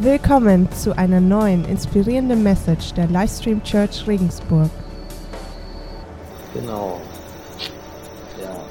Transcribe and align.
Willkommen 0.00 0.70
zu 0.70 0.96
einer 0.96 1.20
neuen 1.20 1.64
inspirierenden 1.64 2.44
Message 2.44 2.94
der 2.94 3.08
Livestream 3.08 3.60
Church 3.64 4.06
Regensburg. 4.06 4.70
Genau. 6.54 7.00
Ja. 8.40 8.64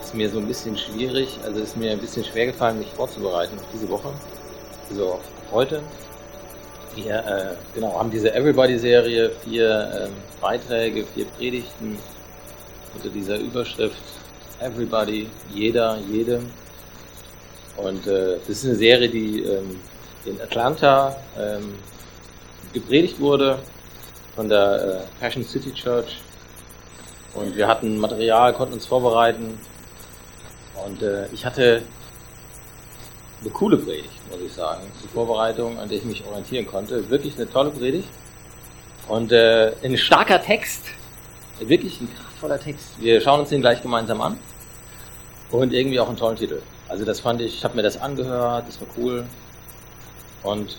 Ist 0.00 0.14
mir 0.14 0.30
so 0.30 0.38
ein 0.38 0.46
bisschen 0.46 0.78
schwierig, 0.78 1.36
also 1.44 1.58
ist 1.62 1.76
mir 1.76 1.90
ein 1.90 1.98
bisschen 1.98 2.22
schwer 2.22 2.46
gefallen, 2.46 2.78
mich 2.78 2.92
vorzubereiten 2.92 3.58
auf 3.58 3.64
diese 3.72 3.88
Woche. 3.88 4.10
Also 4.88 5.14
auf 5.14 5.20
heute. 5.50 5.82
Wir 6.94 7.26
äh, 7.26 7.56
genau, 7.74 7.98
haben 7.98 8.12
diese 8.12 8.32
Everybody-Serie, 8.32 9.32
vier 9.42 10.06
ähm, 10.06 10.12
Beiträge, 10.40 11.04
vier 11.12 11.24
Predigten 11.24 11.98
unter 12.94 13.08
dieser 13.08 13.36
Überschrift 13.36 13.96
Everybody, 14.60 15.28
jeder, 15.52 15.98
jedem. 16.08 16.52
Und 17.76 18.06
äh, 18.06 18.38
das 18.38 18.48
ist 18.48 18.64
eine 18.64 18.76
Serie, 18.76 19.08
die 19.08 19.42
ähm, 19.42 19.80
in 20.24 20.40
Atlanta 20.40 21.16
ähm, 21.38 21.74
gepredigt 22.72 23.20
wurde 23.20 23.58
von 24.34 24.48
der 24.48 25.06
äh, 25.18 25.20
Passion 25.20 25.44
City 25.44 25.72
Church. 25.72 26.20
Und 27.34 27.56
wir 27.56 27.66
hatten 27.66 27.98
Material, 27.98 28.52
konnten 28.52 28.74
uns 28.74 28.86
vorbereiten. 28.86 29.58
Und 30.86 31.02
äh, 31.02 31.26
ich 31.32 31.44
hatte 31.44 31.82
eine 33.40 33.50
coole 33.50 33.76
Predigt, 33.76 34.30
muss 34.30 34.40
ich 34.40 34.52
sagen, 34.52 34.82
zur 35.00 35.10
Vorbereitung, 35.10 35.78
an 35.78 35.88
der 35.88 35.98
ich 35.98 36.04
mich 36.04 36.24
orientieren 36.26 36.66
konnte. 36.66 37.08
Wirklich 37.10 37.36
eine 37.36 37.50
tolle 37.50 37.70
Predigt. 37.70 38.08
Und 39.08 39.32
äh, 39.32 39.72
ein 39.82 39.96
starker 39.98 40.40
Text, 40.40 40.84
wirklich 41.60 42.00
ein 42.00 42.08
kraftvoller 42.14 42.58
Text. 42.58 42.86
Wir 42.98 43.20
schauen 43.20 43.40
uns 43.40 43.50
den 43.50 43.60
gleich 43.60 43.82
gemeinsam 43.82 44.20
an. 44.20 44.38
Und 45.50 45.72
irgendwie 45.72 46.00
auch 46.00 46.08
einen 46.08 46.16
tollen 46.16 46.36
Titel. 46.36 46.62
Also 46.94 47.04
das 47.04 47.18
fand 47.18 47.40
ich, 47.40 47.56
ich 47.56 47.64
habe 47.64 47.74
mir 47.74 47.82
das 47.82 48.00
angehört, 48.00 48.68
das 48.68 48.80
war 48.80 48.86
cool. 48.96 49.26
Und 50.44 50.78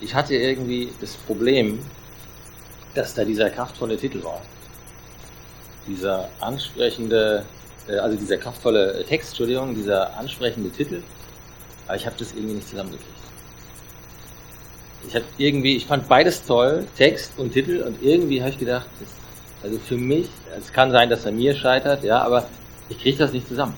ich 0.00 0.12
hatte 0.12 0.34
irgendwie 0.34 0.90
das 1.00 1.14
Problem, 1.14 1.78
dass 2.96 3.14
da 3.14 3.24
dieser 3.24 3.48
kraftvolle 3.48 3.96
Titel 3.96 4.24
war. 4.24 4.42
Dieser 5.86 6.28
ansprechende, 6.40 7.44
äh, 7.86 7.96
also 7.98 8.18
dieser 8.18 8.38
kraftvolle 8.38 9.04
Text, 9.04 9.28
Entschuldigung, 9.28 9.76
dieser 9.76 10.18
ansprechende 10.18 10.68
Titel. 10.70 11.00
Aber 11.86 11.94
ich 11.94 12.06
habe 12.06 12.16
das 12.18 12.32
irgendwie 12.32 12.54
nicht 12.54 12.68
zusammengekriegt. 12.68 13.08
Ich 15.06 15.14
habe 15.14 15.26
irgendwie, 15.38 15.76
ich 15.76 15.86
fand 15.86 16.08
beides 16.08 16.44
toll, 16.44 16.88
Text 16.96 17.34
und 17.36 17.52
Titel, 17.52 17.84
und 17.86 18.02
irgendwie 18.02 18.40
habe 18.40 18.50
ich 18.50 18.58
gedacht, 18.58 18.88
das, 18.98 19.08
also 19.62 19.78
für 19.78 19.96
mich, 19.96 20.28
es 20.58 20.72
kann 20.72 20.90
sein, 20.90 21.08
dass 21.08 21.24
er 21.24 21.30
mir 21.30 21.54
scheitert, 21.54 22.02
ja, 22.02 22.20
aber 22.20 22.48
ich 22.88 22.98
kriege 22.98 23.16
das 23.16 23.32
nicht 23.32 23.46
zusammen. 23.46 23.76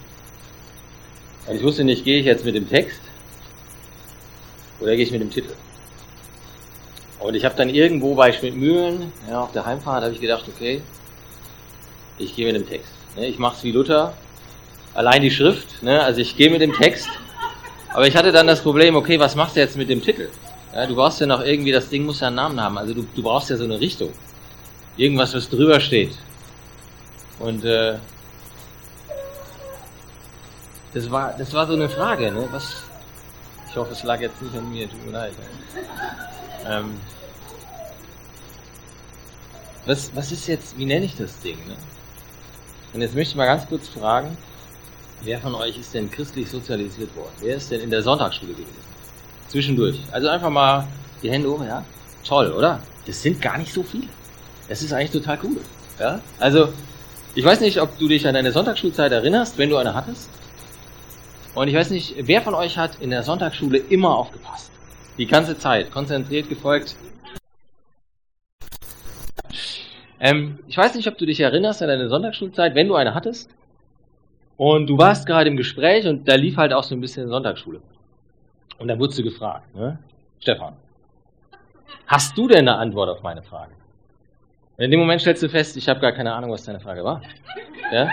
Und 1.47 1.57
ich 1.57 1.63
wusste 1.63 1.85
nicht, 1.85 2.05
gehe 2.05 2.19
ich 2.19 2.27
jetzt 2.27 2.45
mit 2.45 2.55
dem 2.55 2.69
Text 2.69 3.01
oder 4.81 4.97
gehe 4.97 5.05
ich 5.05 5.13
mit 5.13 5.21
dem 5.21 5.31
Titel. 5.31 5.53
Und 7.21 7.35
ich 7.35 7.45
habe 7.45 7.55
dann 7.57 7.71
irgendwo 7.71 8.15
bei 8.15 8.33
Schmidtmühlen, 8.33 9.13
ja, 9.29 9.41
auf 9.41 9.53
der 9.53 9.65
Heimfahrt, 9.65 10.03
habe 10.03 10.13
ich 10.13 10.21
gedacht, 10.21 10.45
okay, 10.49 10.83
ich 12.19 12.35
gehe 12.35 12.47
mit 12.47 12.57
dem 12.57 12.69
Text. 12.69 12.93
Ne, 13.17 13.27
ich 13.27 13.39
mache 13.39 13.57
es 13.57 13.65
wie 13.65 13.73
Luther, 13.73 14.13
allein 14.95 15.23
die 15.23 15.31
Schrift, 15.31 15.83
ne, 15.83 16.03
also 16.03 16.21
ich 16.21 16.37
gehe 16.37 16.51
mit 16.51 16.61
dem 16.61 16.73
Text. 16.73 17.09
Aber 17.93 18.07
ich 18.07 18.17
hatte 18.17 18.33
dann 18.33 18.47
das 18.47 18.61
Problem, 18.61 18.95
okay, 18.97 19.19
was 19.19 19.35
machst 19.35 19.57
du 19.57 19.61
jetzt 19.61 19.77
mit 19.77 19.89
dem 19.89 20.03
Titel? 20.03 20.29
Ja, 20.75 20.87
du 20.87 20.95
brauchst 20.95 21.21
ja 21.21 21.27
noch 21.27 21.43
irgendwie, 21.43 21.73
das 21.73 21.89
Ding 21.89 22.05
muss 22.05 22.21
ja 22.21 22.27
einen 22.27 22.37
Namen 22.37 22.61
haben. 22.61 22.77
Also 22.77 22.93
du, 22.93 23.07
du 23.15 23.23
brauchst 23.23 23.49
ja 23.49 23.57
so 23.57 23.65
eine 23.65 23.81
Richtung. 23.81 24.13
Irgendwas, 24.99 25.33
was 25.35 25.49
drüber 25.49 25.81
steht. 25.81 26.13
Und 27.39 27.65
äh, 27.65 27.95
das 30.97 31.11
war, 31.11 31.35
das 31.37 31.53
war 31.53 31.67
so 31.67 31.75
eine 31.75 31.91
Frage, 31.91 32.33
ne? 32.33 32.49
Was, 32.53 32.83
ich 33.69 33.77
hoffe, 33.77 33.93
es 33.93 34.03
lag 34.03 34.19
jetzt 34.19 34.41
nicht 34.41 34.57
an 34.57 34.71
mir, 34.71 34.89
tut 34.89 35.05
mir 35.05 35.13
leid. 35.13 35.33
Ähm, 36.67 36.99
was, 39.85 40.11
was 40.17 40.33
ist 40.33 40.47
jetzt, 40.47 40.79
wie 40.79 40.87
nenne 40.87 41.05
ich 41.05 41.15
das 41.15 41.39
Ding? 41.41 41.59
Ne? 41.67 41.77
Und 42.95 43.03
jetzt 43.03 43.15
möchte 43.15 43.33
ich 43.33 43.37
mal 43.37 43.45
ganz 43.45 43.67
kurz 43.69 43.89
fragen, 43.89 44.39
wer 45.21 45.39
von 45.39 45.55
euch 45.55 45.79
ist 45.79 45.93
denn 45.93 46.11
christlich 46.11 46.51
sozialisiert 46.51 47.15
worden? 47.15 47.35
Wer 47.41 47.57
ist 47.57 47.71
denn 47.71 47.83
in 47.83 47.91
der 47.91 48.01
Sonntagsschule 48.01 48.53
gewesen? 48.53 48.87
Zwischendurch. 49.49 50.01
Also 50.13 50.29
einfach 50.29 50.49
mal 50.49 50.89
die 51.23 51.31
Hände 51.31 51.51
hoch, 51.51 51.63
ja? 51.63 51.85
Toll, 52.25 52.51
oder? 52.53 52.81
Das 53.07 53.21
sind 53.21 53.43
gar 53.43 53.59
nicht 53.59 53.73
so 53.75 53.83
viele. 53.83 54.09
Das 54.67 54.81
ist 54.83 54.95
eigentlich 54.95 55.11
total 55.11 55.39
cool. 55.43 55.61
Ja? 56.01 56.21
Also, 56.39 56.73
ich 57.35 57.45
weiß 57.45 57.61
nicht, 57.61 57.83
ob 57.83 57.99
du 57.99 58.09
dich 58.09 58.27
an 58.27 58.33
deine 58.33 58.51
Sonntagsschulzeit 58.51 59.13
erinnerst, 59.13 59.59
wenn 59.59 59.69
du 59.69 59.77
eine 59.77 59.93
hattest. 59.93 60.31
Und 61.57 61.69
ich 61.69 61.75
weiß 61.75 61.91
nicht, 61.91 62.15
wer 62.19 62.43
von 62.43 62.55
euch 62.55 62.77
hat 62.77 63.01
in 63.01 63.09
der 63.09 63.23
Sonntagsschule 63.23 63.79
immer 63.79 64.15
aufgepasst? 64.15 64.71
Die 65.17 65.27
ganze 65.27 65.57
Zeit, 65.57 65.91
konzentriert 65.91 66.51
gefolgt. 66.51 66.97
Ähm, 70.21 70.59
ich 70.69 70.77
weiß 70.77 70.95
nicht, 70.97 71.09
ob 71.09 71.17
du 71.17 71.25
dich 71.25 71.41
erinnerst 71.41 71.81
an 71.81 71.89
deine 71.89 72.11
Sonntagsschulzeit, 72.11 72.75
wenn 72.75 72.89
du 72.89 72.95
eine 72.95 73.15
hattest. 73.15 73.49
Und 74.59 74.87
du 74.89 74.99
warst 74.99 75.25
gerade 75.25 75.49
im 75.49 75.57
Gespräch 75.57 76.07
und 76.07 76.29
da 76.29 76.35
lief 76.35 76.59
halt 76.59 76.75
auch 76.75 76.85
so 76.85 76.95
ein 76.95 77.01
bisschen 77.01 77.27
Sonntagsschule. 77.29 77.81
Und 78.79 78.89
dann 78.89 78.99
wurdest 78.99 79.19
du 79.19 79.23
gefragt, 79.23 79.75
ne? 79.75 79.99
Stefan, 80.41 80.75
hast 82.07 82.37
du 82.37 82.49
denn 82.49 82.69
eine 82.69 82.77
Antwort 82.77 83.09
auf 83.09 83.23
meine 83.23 83.43
Frage? 83.43 83.73
Und 84.77 84.85
in 84.85 84.91
dem 84.91 85.01
Moment 85.01 85.23
stellst 85.23 85.43
du 85.43 85.49
fest, 85.49 85.75
ich 85.79 85.89
habe 85.89 86.01
gar 86.01 86.13
keine 86.13 86.35
Ahnung, 86.35 86.51
was 86.51 86.65
deine 86.65 86.81
Frage 86.81 87.03
war. 87.03 87.23
Ja? 87.91 88.11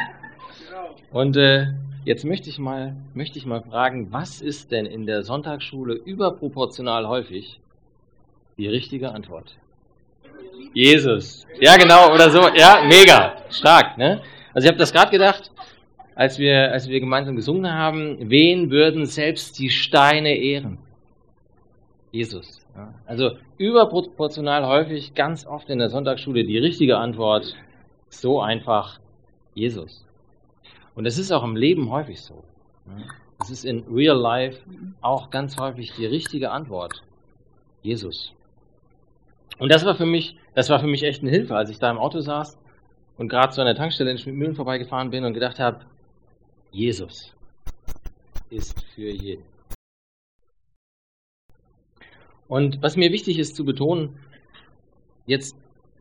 Und 1.11 1.35
äh, 1.35 1.67
Jetzt 2.05 2.25
möchte 2.25 2.49
ich 2.49 2.59
mal, 2.59 2.95
möchte 3.13 3.37
ich 3.37 3.45
mal 3.45 3.61
fragen, 3.61 4.11
was 4.11 4.41
ist 4.41 4.71
denn 4.71 4.85
in 4.85 5.05
der 5.05 5.23
Sonntagsschule 5.23 5.93
überproportional 5.93 7.07
häufig 7.07 7.61
die 8.57 8.67
richtige 8.67 9.11
Antwort? 9.11 9.55
Jesus. 10.73 11.45
Ja, 11.61 11.77
genau, 11.77 12.13
oder 12.13 12.29
so. 12.29 12.41
Ja, 12.55 12.83
mega. 12.85 13.35
Stark, 13.49 13.97
ne? 13.97 14.21
Also 14.53 14.65
ich 14.65 14.69
habe 14.69 14.79
das 14.79 14.91
gerade 14.91 15.11
gedacht, 15.11 15.51
als 16.15 16.37
wir, 16.39 16.71
als 16.73 16.89
wir 16.89 16.99
gemeinsam 16.99 17.37
gesungen 17.37 17.71
haben, 17.71 18.17
wen 18.29 18.69
würden 18.69 19.05
selbst 19.05 19.57
die 19.59 19.69
Steine 19.69 20.35
ehren? 20.35 20.79
Jesus. 22.11 22.61
Ja. 22.75 22.93
Also 23.05 23.31
überproportional 23.57 24.67
häufig, 24.67 25.13
ganz 25.13 25.45
oft 25.45 25.69
in 25.69 25.79
der 25.79 25.89
Sonntagsschule 25.89 26.43
die 26.43 26.57
richtige 26.57 26.97
Antwort, 26.97 27.55
so 28.09 28.41
einfach, 28.41 28.99
Jesus. 29.53 30.05
Und 30.95 31.05
es 31.05 31.17
ist 31.17 31.31
auch 31.31 31.43
im 31.43 31.55
Leben 31.55 31.89
häufig 31.89 32.21
so. 32.21 32.43
Es 33.41 33.49
ist 33.49 33.65
in 33.65 33.83
real 33.91 34.17
life 34.17 34.61
auch 35.01 35.29
ganz 35.29 35.57
häufig 35.57 35.93
die 35.93 36.05
richtige 36.05 36.51
Antwort. 36.51 37.03
Jesus. 37.81 38.33
Und 39.59 39.71
das 39.71 39.85
war 39.85 39.95
für 39.95 40.05
mich, 40.05 40.37
das 40.55 40.69
war 40.69 40.79
für 40.79 40.87
mich 40.87 41.03
echt 41.03 41.21
eine 41.21 41.31
Hilfe, 41.31 41.55
als 41.55 41.69
ich 41.69 41.79
da 41.79 41.89
im 41.89 41.97
Auto 41.97 42.19
saß 42.19 42.57
und 43.17 43.29
gerade 43.29 43.53
zu 43.53 43.61
einer 43.61 43.75
Tankstelle 43.75 44.11
in 44.11 44.17
Schmidmühlen 44.17 44.55
vorbeigefahren 44.55 45.09
bin 45.09 45.25
und 45.25 45.33
gedacht 45.33 45.59
habe, 45.59 45.85
Jesus 46.71 47.35
ist 48.49 48.83
für 48.95 49.09
jeden. 49.09 49.43
Und 52.47 52.81
was 52.81 52.97
mir 52.97 53.11
wichtig 53.11 53.39
ist 53.39 53.55
zu 53.55 53.65
betonen, 53.65 54.17
jetzt 55.25 55.55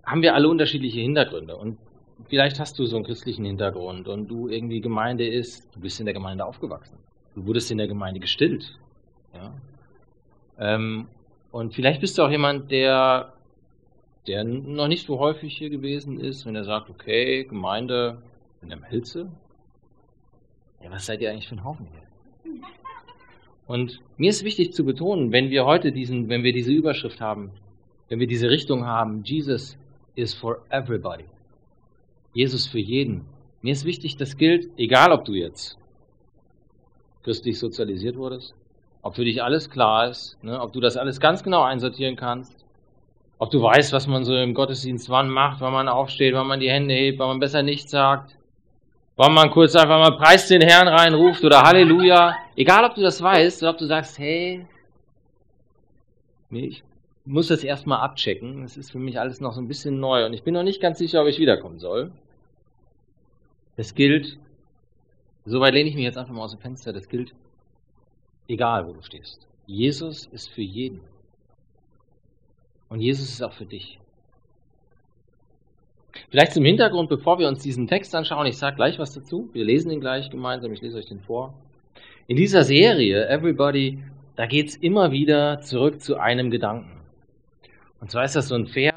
haben 0.04 0.22
wir 0.22 0.34
alle 0.34 0.48
unterschiedliche 0.48 1.00
Hintergründe 1.00 1.56
und 1.56 1.78
vielleicht 2.28 2.60
hast 2.60 2.78
du 2.78 2.86
so 2.86 2.96
einen 2.96 3.04
christlichen 3.04 3.44
Hintergrund 3.44 4.08
und 4.08 4.28
du 4.28 4.48
irgendwie 4.48 4.80
Gemeinde 4.80 5.26
ist, 5.26 5.74
du 5.74 5.80
bist 5.80 6.00
in 6.00 6.06
der 6.06 6.14
Gemeinde 6.14 6.44
aufgewachsen. 6.44 6.98
Du 7.34 7.46
wurdest 7.46 7.70
in 7.70 7.78
der 7.78 7.88
Gemeinde 7.88 8.20
gestillt. 8.20 8.78
Ja? 9.34 9.52
Ähm, 10.58 11.08
und 11.50 11.74
vielleicht 11.74 12.00
bist 12.00 12.18
du 12.18 12.22
auch 12.22 12.30
jemand, 12.30 12.70
der, 12.70 13.32
der 14.26 14.44
noch 14.44 14.88
nicht 14.88 15.06
so 15.06 15.18
häufig 15.18 15.56
hier 15.56 15.70
gewesen 15.70 16.20
ist, 16.20 16.46
wenn 16.46 16.56
er 16.56 16.64
sagt, 16.64 16.90
okay, 16.90 17.44
Gemeinde 17.44 18.22
in 18.62 18.68
der 18.68 18.82
Hilze. 18.84 19.30
Ja, 20.82 20.90
was 20.90 21.06
seid 21.06 21.20
ihr 21.20 21.30
eigentlich 21.30 21.48
für 21.48 21.56
ein 21.56 21.64
Haufen 21.64 21.86
hier? 21.92 22.02
Und 23.66 24.00
mir 24.16 24.30
ist 24.30 24.44
wichtig 24.44 24.72
zu 24.72 24.84
betonen, 24.84 25.32
wenn 25.32 25.50
wir 25.50 25.64
heute 25.64 25.92
diesen, 25.92 26.28
wenn 26.28 26.42
wir 26.42 26.52
diese 26.52 26.72
Überschrift 26.72 27.20
haben, 27.20 27.50
wenn 28.08 28.18
wir 28.18 28.26
diese 28.26 28.50
Richtung 28.50 28.84
haben, 28.84 29.22
Jesus 29.24 29.78
is 30.14 30.34
for 30.34 30.62
everybody. 30.70 31.24
Jesus 32.32 32.66
für 32.66 32.78
jeden. 32.78 33.24
Mir 33.60 33.72
ist 33.72 33.84
wichtig, 33.84 34.16
das 34.16 34.36
gilt, 34.36 34.70
egal 34.76 35.12
ob 35.12 35.24
du 35.24 35.32
jetzt 35.32 35.78
christlich 37.22 37.58
sozialisiert 37.58 38.16
wurdest, 38.16 38.54
ob 39.02 39.14
für 39.14 39.24
dich 39.24 39.42
alles 39.42 39.70
klar 39.70 40.08
ist, 40.08 40.42
ne, 40.42 40.60
ob 40.60 40.72
du 40.72 40.80
das 40.80 40.96
alles 40.96 41.20
ganz 41.20 41.42
genau 41.42 41.62
einsortieren 41.62 42.16
kannst, 42.16 42.64
ob 43.38 43.50
du 43.50 43.62
weißt, 43.62 43.92
was 43.92 44.06
man 44.06 44.24
so 44.24 44.34
im 44.36 44.54
Gottesdienst 44.54 45.10
wann 45.10 45.28
macht, 45.28 45.60
wann 45.60 45.72
man 45.72 45.88
aufsteht, 45.88 46.34
wann 46.34 46.46
man 46.46 46.60
die 46.60 46.70
Hände 46.70 46.94
hebt, 46.94 47.18
wann 47.18 47.28
man 47.28 47.40
besser 47.40 47.62
nichts 47.62 47.90
sagt, 47.90 48.36
wann 49.16 49.34
man 49.34 49.50
kurz 49.50 49.74
einfach 49.76 49.98
mal 49.98 50.16
Preis 50.16 50.48
den 50.48 50.62
Herrn 50.62 50.88
reinruft 50.88 51.44
oder 51.44 51.62
Halleluja. 51.62 52.36
Egal, 52.56 52.84
ob 52.84 52.94
du 52.94 53.02
das 53.02 53.20
weißt 53.22 53.62
oder 53.62 53.72
ob 53.72 53.78
du 53.78 53.86
sagst, 53.86 54.18
hey, 54.18 54.66
ich 56.50 56.82
muss 57.24 57.48
das 57.48 57.64
erstmal 57.64 58.00
abchecken. 58.00 58.62
Das 58.62 58.76
ist 58.76 58.92
für 58.92 58.98
mich 58.98 59.18
alles 59.18 59.40
noch 59.40 59.52
so 59.52 59.60
ein 59.60 59.68
bisschen 59.68 60.00
neu 60.00 60.26
und 60.26 60.32
ich 60.32 60.42
bin 60.42 60.54
noch 60.54 60.62
nicht 60.62 60.80
ganz 60.80 60.98
sicher, 60.98 61.22
ob 61.22 61.28
ich 61.28 61.38
wiederkommen 61.38 61.78
soll. 61.78 62.12
Das 63.76 63.94
gilt, 63.94 64.38
soweit 65.44 65.74
lehne 65.74 65.88
ich 65.88 65.94
mich 65.94 66.04
jetzt 66.04 66.18
einfach 66.18 66.34
mal 66.34 66.42
aus 66.42 66.52
dem 66.52 66.60
Fenster, 66.60 66.92
das 66.92 67.08
gilt 67.08 67.34
egal 68.48 68.86
wo 68.86 68.92
du 68.92 69.02
stehst. 69.02 69.46
Jesus 69.66 70.26
ist 70.26 70.48
für 70.48 70.62
jeden. 70.62 71.00
Und 72.88 73.00
Jesus 73.00 73.30
ist 73.30 73.42
auch 73.42 73.52
für 73.52 73.64
dich. 73.64 73.98
Vielleicht 76.30 76.52
zum 76.52 76.64
Hintergrund, 76.64 77.08
bevor 77.08 77.38
wir 77.38 77.48
uns 77.48 77.62
diesen 77.62 77.86
Text 77.86 78.14
anschauen, 78.14 78.46
ich 78.46 78.58
sage 78.58 78.76
gleich 78.76 78.98
was 78.98 79.14
dazu. 79.14 79.48
Wir 79.52 79.64
lesen 79.64 79.90
ihn 79.90 80.00
gleich 80.00 80.28
gemeinsam, 80.30 80.72
ich 80.72 80.82
lese 80.82 80.98
euch 80.98 81.06
den 81.06 81.20
vor. 81.20 81.54
In 82.26 82.36
dieser 82.36 82.64
Serie, 82.64 83.28
Everybody, 83.28 84.02
da 84.36 84.46
geht 84.46 84.68
es 84.68 84.76
immer 84.76 85.10
wieder 85.10 85.60
zurück 85.60 86.00
zu 86.00 86.16
einem 86.16 86.50
Gedanken. 86.50 87.00
Und 88.00 88.10
zwar 88.10 88.24
ist 88.24 88.36
das 88.36 88.48
so 88.48 88.54
ein 88.54 88.66
im 88.66 88.91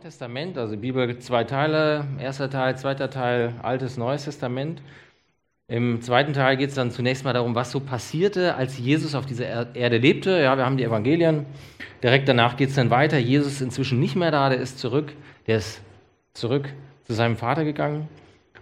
Neuen 0.00 0.12
Testament, 0.12 0.56
also 0.56 0.78
Bibel 0.78 1.18
zwei 1.18 1.44
Teile, 1.44 2.06
erster 2.18 2.48
Teil, 2.48 2.78
zweiter 2.78 3.10
Teil, 3.10 3.52
Altes, 3.62 3.98
Neues 3.98 4.24
Testament. 4.24 4.80
Im 5.68 6.00
zweiten 6.00 6.32
Teil 6.32 6.56
geht 6.56 6.70
es 6.70 6.74
dann 6.74 6.90
zunächst 6.90 7.22
mal 7.22 7.34
darum, 7.34 7.54
was 7.54 7.70
so 7.70 7.80
passierte, 7.80 8.54
als 8.54 8.78
Jesus 8.78 9.14
auf 9.14 9.26
dieser 9.26 9.76
Erde 9.76 9.98
lebte. 9.98 10.40
Ja, 10.40 10.56
wir 10.56 10.64
haben 10.64 10.78
die 10.78 10.84
Evangelien. 10.84 11.44
Direkt 12.02 12.30
danach 12.30 12.56
geht 12.56 12.70
es 12.70 12.76
dann 12.76 12.88
weiter. 12.88 13.18
Jesus 13.18 13.52
ist 13.52 13.60
inzwischen 13.60 14.00
nicht 14.00 14.16
mehr 14.16 14.30
da, 14.30 14.48
der 14.48 14.58
ist 14.58 14.78
zurück. 14.78 15.12
Der 15.46 15.58
ist 15.58 15.82
zurück 16.32 16.70
zu 17.06 17.12
seinem 17.12 17.36
Vater 17.36 17.64
gegangen. 17.64 18.08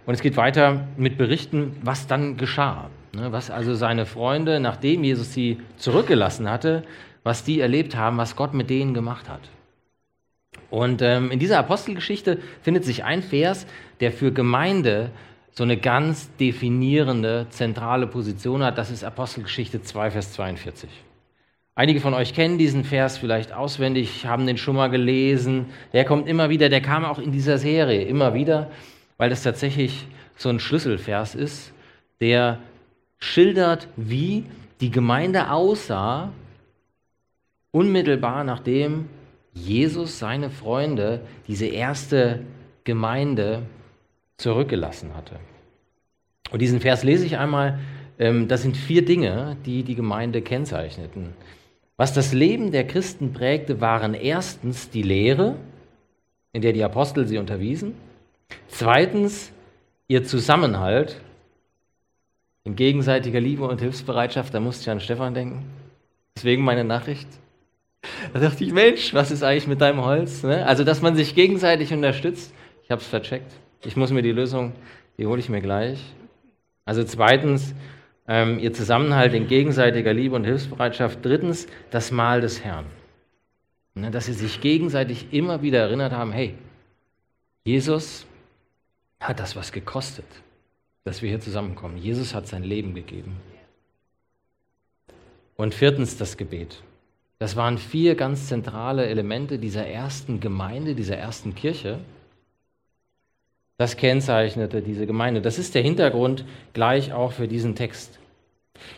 Und 0.05 0.15
es 0.15 0.21
geht 0.21 0.35
weiter 0.35 0.89
mit 0.97 1.17
Berichten, 1.17 1.77
was 1.81 2.05
dann 2.05 2.35
geschah. 2.35 2.89
Ne, 3.15 3.31
was 3.31 3.49
also 3.49 3.75
seine 3.75 4.05
Freunde, 4.05 4.59
nachdem 4.59 5.05
Jesus 5.05 5.33
sie 5.33 5.61
zurückgelassen 5.77 6.49
hatte, 6.49 6.83
was 7.23 7.45
die 7.45 7.61
erlebt 7.61 7.95
haben, 7.95 8.17
was 8.17 8.35
Gott 8.35 8.53
mit 8.53 8.69
denen 8.69 8.93
gemacht 8.93 9.29
hat. 9.29 9.41
Und 10.69 11.01
ähm, 11.01 11.31
in 11.31 11.39
dieser 11.39 11.59
Apostelgeschichte 11.59 12.39
findet 12.61 12.85
sich 12.85 13.03
ein 13.03 13.23
Vers, 13.23 13.65
der 13.99 14.11
für 14.11 14.31
Gemeinde 14.31 15.11
so 15.51 15.63
eine 15.63 15.77
ganz 15.77 16.29
definierende, 16.37 17.47
zentrale 17.49 18.07
Position 18.07 18.63
hat. 18.63 18.77
Das 18.77 18.91
ist 18.91 19.03
Apostelgeschichte 19.03 19.81
2, 19.81 20.11
Vers 20.11 20.33
42. 20.33 20.89
Einige 21.75 22.01
von 22.01 22.13
euch 22.13 22.33
kennen 22.33 22.57
diesen 22.57 22.83
Vers 22.83 23.17
vielleicht 23.17 23.53
auswendig, 23.53 24.25
haben 24.25 24.45
den 24.45 24.57
schon 24.57 24.75
mal 24.75 24.89
gelesen. 24.89 25.67
Der 25.93 26.05
kommt 26.05 26.27
immer 26.27 26.49
wieder, 26.49 26.69
der 26.69 26.81
kam 26.81 27.05
auch 27.05 27.19
in 27.19 27.31
dieser 27.31 27.57
Serie 27.57 28.03
immer 28.03 28.33
wieder, 28.33 28.69
weil 29.17 29.29
das 29.29 29.43
tatsächlich 29.43 30.05
so 30.35 30.49
ein 30.49 30.59
Schlüsselvers 30.59 31.35
ist, 31.35 31.73
der 32.21 32.59
schildert, 33.17 33.87
wie 33.95 34.45
die 34.81 34.91
Gemeinde 34.91 35.51
aussah, 35.51 36.31
unmittelbar 37.71 38.43
nachdem 38.43 39.07
Jesus 39.65 40.19
seine 40.19 40.49
Freunde, 40.49 41.21
diese 41.47 41.67
erste 41.67 42.41
Gemeinde, 42.83 43.63
zurückgelassen 44.37 45.15
hatte. 45.15 45.35
Und 46.51 46.61
diesen 46.61 46.79
Vers 46.79 47.03
lese 47.03 47.25
ich 47.25 47.37
einmal. 47.37 47.79
Ähm, 48.17 48.47
das 48.47 48.61
sind 48.61 48.75
vier 48.77 49.05
Dinge, 49.05 49.57
die 49.65 49.83
die 49.83 49.95
Gemeinde 49.95 50.41
kennzeichneten. 50.41 51.33
Was 51.97 52.13
das 52.13 52.33
Leben 52.33 52.71
der 52.71 52.87
Christen 52.87 53.33
prägte, 53.33 53.81
waren 53.81 54.13
erstens 54.13 54.89
die 54.89 55.01
Lehre, 55.01 55.55
in 56.53 56.61
der 56.61 56.73
die 56.73 56.83
Apostel 56.83 57.27
sie 57.27 57.37
unterwiesen. 57.37 57.93
Zweitens 58.67 59.51
ihr 60.07 60.23
Zusammenhalt 60.23 61.21
in 62.63 62.75
gegenseitiger 62.75 63.39
Liebe 63.39 63.67
und 63.67 63.81
Hilfsbereitschaft. 63.81 64.53
Da 64.53 64.59
musste 64.59 64.83
ich 64.83 64.89
an 64.89 64.99
Stefan 64.99 65.33
denken. 65.33 65.65
Deswegen 66.35 66.63
meine 66.63 66.83
Nachricht. 66.83 67.27
Da 68.33 68.39
dachte 68.39 68.63
ich, 68.63 68.71
Mensch, 68.71 69.13
was 69.13 69.31
ist 69.31 69.43
eigentlich 69.43 69.67
mit 69.67 69.81
deinem 69.81 70.03
Holz? 70.03 70.43
Ne? 70.43 70.65
Also, 70.65 70.83
dass 70.83 71.01
man 71.01 71.15
sich 71.15 71.35
gegenseitig 71.35 71.93
unterstützt. 71.93 72.53
Ich 72.83 72.91
habe 72.91 73.01
es 73.01 73.07
vercheckt. 73.07 73.51
Ich 73.83 73.95
muss 73.95 74.11
mir 74.11 74.21
die 74.21 74.31
Lösung, 74.31 74.73
die 75.17 75.25
hole 75.25 75.39
ich 75.39 75.49
mir 75.49 75.61
gleich. 75.61 75.99
Also 76.85 77.03
zweitens, 77.03 77.75
ähm, 78.27 78.59
ihr 78.59 78.73
Zusammenhalt 78.73 79.33
in 79.33 79.47
gegenseitiger 79.47 80.13
Liebe 80.13 80.35
und 80.35 80.43
Hilfsbereitschaft. 80.43 81.23
Drittens, 81.23 81.67
das 81.91 82.11
Mahl 82.11 82.41
des 82.41 82.63
Herrn. 82.63 82.85
Ne, 83.95 84.11
dass 84.11 84.25
sie 84.25 84.33
sich 84.33 84.61
gegenseitig 84.61 85.27
immer 85.31 85.61
wieder 85.61 85.79
erinnert 85.79 86.13
haben, 86.13 86.31
hey, 86.31 86.55
Jesus 87.63 88.25
hat 89.19 89.39
das 89.39 89.55
was 89.55 89.71
gekostet, 89.71 90.25
dass 91.03 91.21
wir 91.21 91.29
hier 91.29 91.41
zusammenkommen. 91.41 91.97
Jesus 91.97 92.33
hat 92.33 92.47
sein 92.47 92.63
Leben 92.63 92.95
gegeben. 92.95 93.35
Und 95.55 95.73
viertens 95.73 96.17
das 96.17 96.37
Gebet. 96.37 96.81
Das 97.39 97.55
waren 97.55 97.77
vier 97.77 98.15
ganz 98.15 98.47
zentrale 98.47 99.05
Elemente 99.05 99.59
dieser 99.59 99.87
ersten 99.87 100.41
Gemeinde, 100.41 100.93
dieser 100.93 101.17
ersten 101.17 101.55
Kirche. 101.55 101.99
Das 103.77 103.95
kennzeichnete 103.95 104.81
diese 104.81 105.07
Gemeinde. 105.07 105.41
Das 105.41 105.57
ist 105.57 105.73
der 105.73 105.81
Hintergrund 105.81 106.43
gleich 106.73 107.13
auch 107.13 107.31
für 107.31 107.47
diesen 107.47 107.75
Text. 107.75 108.19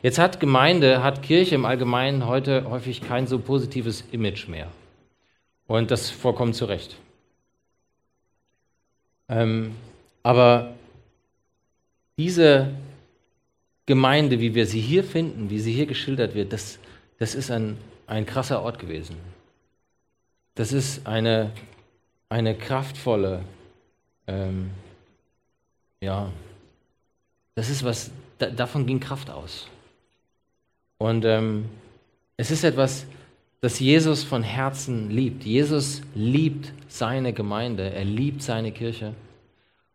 Jetzt 0.02 0.18
hat 0.18 0.40
Gemeinde, 0.40 1.04
hat 1.04 1.22
Kirche 1.22 1.54
im 1.54 1.66
Allgemeinen 1.66 2.26
heute 2.26 2.68
häufig 2.68 3.02
kein 3.02 3.28
so 3.28 3.38
positives 3.38 4.04
Image 4.12 4.48
mehr. 4.48 4.72
Und 5.68 5.92
das 5.92 6.10
vollkommen 6.10 6.54
zu 6.54 6.66
Recht. 6.66 6.98
Ähm, 9.30 9.76
aber 10.24 10.74
diese 12.18 12.70
Gemeinde, 13.86 14.40
wie 14.40 14.56
wir 14.56 14.66
sie 14.66 14.82
hier 14.82 15.04
finden, 15.04 15.50
wie 15.52 15.60
sie 15.60 15.72
hier 15.72 15.86
geschildert 15.86 16.34
wird, 16.34 16.54
das, 16.54 16.80
das 17.20 17.36
ist 17.36 17.52
ein, 17.52 17.78
ein 18.12 18.26
krasser 18.26 18.62
Ort 18.62 18.78
gewesen. 18.78 19.16
Das 20.56 20.74
ist 20.74 21.08
eine, 21.08 21.52
eine 22.30 22.56
kraftvolle 22.56 23.42
ähm, 24.28 24.72
ja, 26.00 26.32
das 27.56 27.70
ist 27.70 27.84
was, 27.84 28.12
da, 28.38 28.48
davon 28.48 28.86
ging 28.86 29.00
Kraft 29.00 29.30
aus. 29.30 29.68
Und 30.98 31.26
ähm, 31.26 31.66
es 32.38 32.52
ist 32.52 32.64
etwas, 32.64 33.06
das 33.60 33.80
Jesus 33.80 34.24
von 34.24 34.42
Herzen 34.42 35.12
liebt. 35.12 35.44
Jesus 35.44 36.02
liebt 36.16 36.74
seine 36.88 37.34
Gemeinde, 37.34 37.92
er 37.92 38.06
liebt 38.06 38.42
seine 38.42 38.72
Kirche. 38.72 39.14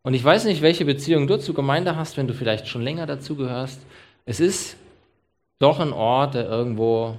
Und 0.03 0.15
ich 0.15 0.23
weiß 0.23 0.45
nicht, 0.45 0.63
welche 0.63 0.85
Beziehung 0.85 1.27
du 1.27 1.39
zur 1.39 1.55
Gemeinde 1.55 1.97
hast, 1.97 2.17
wenn 2.17 2.29
du 2.29 2.35
vielleicht 2.35 2.69
schon 2.69 2.83
länger 2.83 3.07
dazugehörst. 3.07 3.81
Es 4.25 4.39
ist 4.39 4.77
doch 5.59 5.81
ein 5.81 5.93
Ort, 5.93 6.35
der 6.35 6.49
irgendwo, 6.49 7.19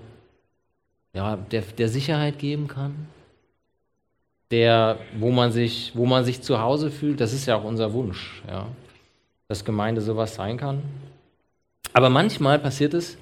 ja, 1.18 1.36
der, 1.36 1.62
der 1.62 1.90
Sicherheit 1.90 2.38
geben 2.38 2.68
kann, 2.68 3.08
der, 4.52 5.00
wo 5.18 5.32
man 5.32 5.52
sich, 5.52 5.92
wo 5.96 6.06
man 6.06 6.24
sich 6.24 6.44
zu 6.44 6.62
Hause 6.62 6.92
fühlt. 6.92 7.20
Das 7.20 7.34
ist 7.34 7.48
ja 7.48 7.58
auch 7.58 7.64
unser 7.64 7.92
Wunsch, 7.94 8.44
ja, 8.48 8.68
dass 9.48 9.66
Gemeinde 9.66 10.02
sowas 10.02 10.36
sein 10.36 10.58
kann. 10.58 10.84
Aber 11.92 12.12
manchmal 12.12 12.60
passiert 12.60 12.94
es, 12.94 13.18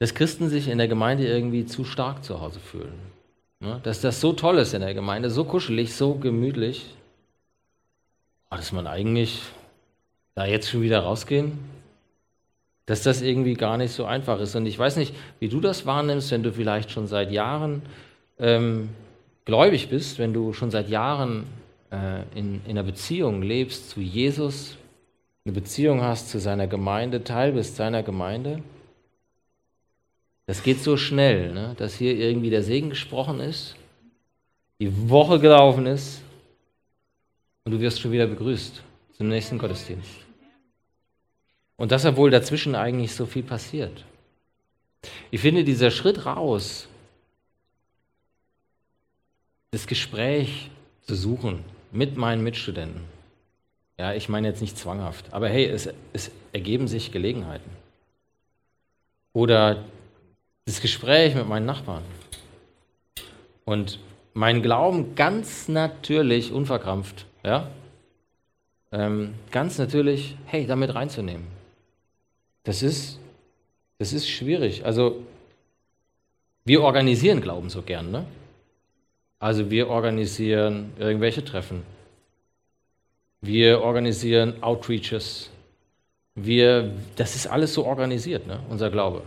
dass 0.00 0.12
Christen 0.12 0.48
sich 0.48 0.66
in 0.66 0.78
der 0.78 0.88
Gemeinde 0.88 1.24
irgendwie 1.24 1.66
zu 1.66 1.84
stark 1.84 2.24
zu 2.24 2.40
Hause 2.40 2.58
fühlen. 2.58 2.98
Ja, 3.60 3.78
dass 3.78 4.00
das 4.00 4.20
so 4.20 4.32
toll 4.32 4.58
ist 4.58 4.74
in 4.74 4.80
der 4.80 4.92
Gemeinde, 4.92 5.30
so 5.30 5.44
kuschelig, 5.44 5.94
so 5.94 6.14
gemütlich, 6.16 6.94
dass 8.50 8.72
man 8.72 8.88
eigentlich 8.88 9.40
da 10.34 10.46
jetzt 10.46 10.68
schon 10.68 10.82
wieder 10.82 11.00
rausgehen, 11.00 11.58
dass 12.86 13.02
das 13.02 13.20
irgendwie 13.20 13.54
gar 13.54 13.76
nicht 13.76 13.92
so 13.92 14.04
einfach 14.04 14.40
ist. 14.40 14.54
Und 14.54 14.66
ich 14.66 14.78
weiß 14.78 14.96
nicht, 14.96 15.14
wie 15.40 15.48
du 15.48 15.60
das 15.60 15.86
wahrnimmst, 15.86 16.30
wenn 16.30 16.44
du 16.44 16.52
vielleicht 16.52 16.90
schon 16.92 17.08
seit 17.08 17.32
Jahren 17.32 17.82
ähm, 18.38 18.90
gläubig 19.44 19.88
bist, 19.88 20.18
wenn 20.18 20.32
du 20.32 20.52
schon 20.52 20.70
seit 20.70 20.88
Jahren 20.88 21.46
äh, 21.90 22.22
in, 22.38 22.60
in 22.64 22.70
einer 22.70 22.84
Beziehung 22.84 23.42
lebst 23.42 23.90
zu 23.90 24.00
Jesus, 24.00 24.76
eine 25.44 25.52
Beziehung 25.52 26.02
hast 26.02 26.30
zu 26.30 26.38
seiner 26.38 26.68
Gemeinde, 26.68 27.24
Teil 27.24 27.52
bist 27.52 27.76
seiner 27.76 28.02
Gemeinde, 28.02 28.62
das 30.46 30.62
geht 30.62 30.80
so 30.80 30.96
schnell, 30.96 31.52
ne? 31.52 31.74
dass 31.76 31.94
hier 31.94 32.16
irgendwie 32.16 32.50
der 32.50 32.62
Segen 32.62 32.90
gesprochen 32.90 33.40
ist, 33.40 33.74
die 34.78 35.10
Woche 35.10 35.40
gelaufen 35.40 35.86
ist 35.86 36.22
und 37.64 37.72
du 37.72 37.80
wirst 37.80 38.00
schon 38.00 38.12
wieder 38.12 38.28
begrüßt 38.28 38.82
zum 39.16 39.28
nächsten 39.28 39.58
Gottesdienst. 39.58 40.25
Und 41.76 41.92
das, 41.92 42.04
obwohl 42.04 42.30
dazwischen 42.30 42.74
eigentlich 42.74 43.14
so 43.14 43.26
viel 43.26 43.42
passiert. 43.42 44.04
Ich 45.30 45.40
finde, 45.40 45.64
dieser 45.64 45.90
Schritt 45.90 46.26
raus 46.26 46.88
das 49.70 49.86
Gespräch 49.86 50.70
zu 51.02 51.14
suchen 51.14 51.64
mit 51.92 52.16
meinen 52.16 52.42
Mitstudenten. 52.42 53.02
Ja, 53.98 54.12
ich 54.12 54.28
meine 54.28 54.48
jetzt 54.48 54.60
nicht 54.60 54.76
zwanghaft, 54.78 55.32
aber 55.32 55.48
hey, 55.48 55.66
es, 55.66 55.88
es 56.12 56.30
ergeben 56.52 56.88
sich 56.88 57.12
Gelegenheiten. 57.12 57.70
Oder 59.32 59.84
das 60.66 60.80
Gespräch 60.80 61.34
mit 61.34 61.46
meinen 61.46 61.66
Nachbarn. 61.66 62.02
Und 63.64 63.98
meinen 64.34 64.62
Glauben 64.62 65.14
ganz 65.14 65.68
natürlich, 65.68 66.52
unverkrampft, 66.52 67.26
ja, 67.42 67.68
ähm, 68.92 69.34
ganz 69.50 69.78
natürlich, 69.78 70.36
hey, 70.46 70.66
damit 70.66 70.94
reinzunehmen. 70.94 71.55
Das 72.66 72.82
ist, 72.82 73.18
das 73.98 74.12
ist 74.12 74.28
schwierig. 74.28 74.84
Also, 74.84 75.22
wir 76.64 76.82
organisieren 76.82 77.40
Glauben 77.40 77.70
so 77.70 77.80
gern, 77.80 78.10
ne? 78.10 78.26
Also 79.38 79.70
wir 79.70 79.88
organisieren 79.88 80.92
irgendwelche 80.98 81.44
Treffen. 81.44 81.82
Wir 83.40 83.80
organisieren 83.82 84.62
Outreaches. 84.62 85.50
Wir, 86.34 86.90
das 87.16 87.36
ist 87.36 87.46
alles 87.46 87.72
so 87.74 87.84
organisiert, 87.84 88.46
ne? 88.46 88.58
unser 88.68 88.90
Glaube. 88.90 89.22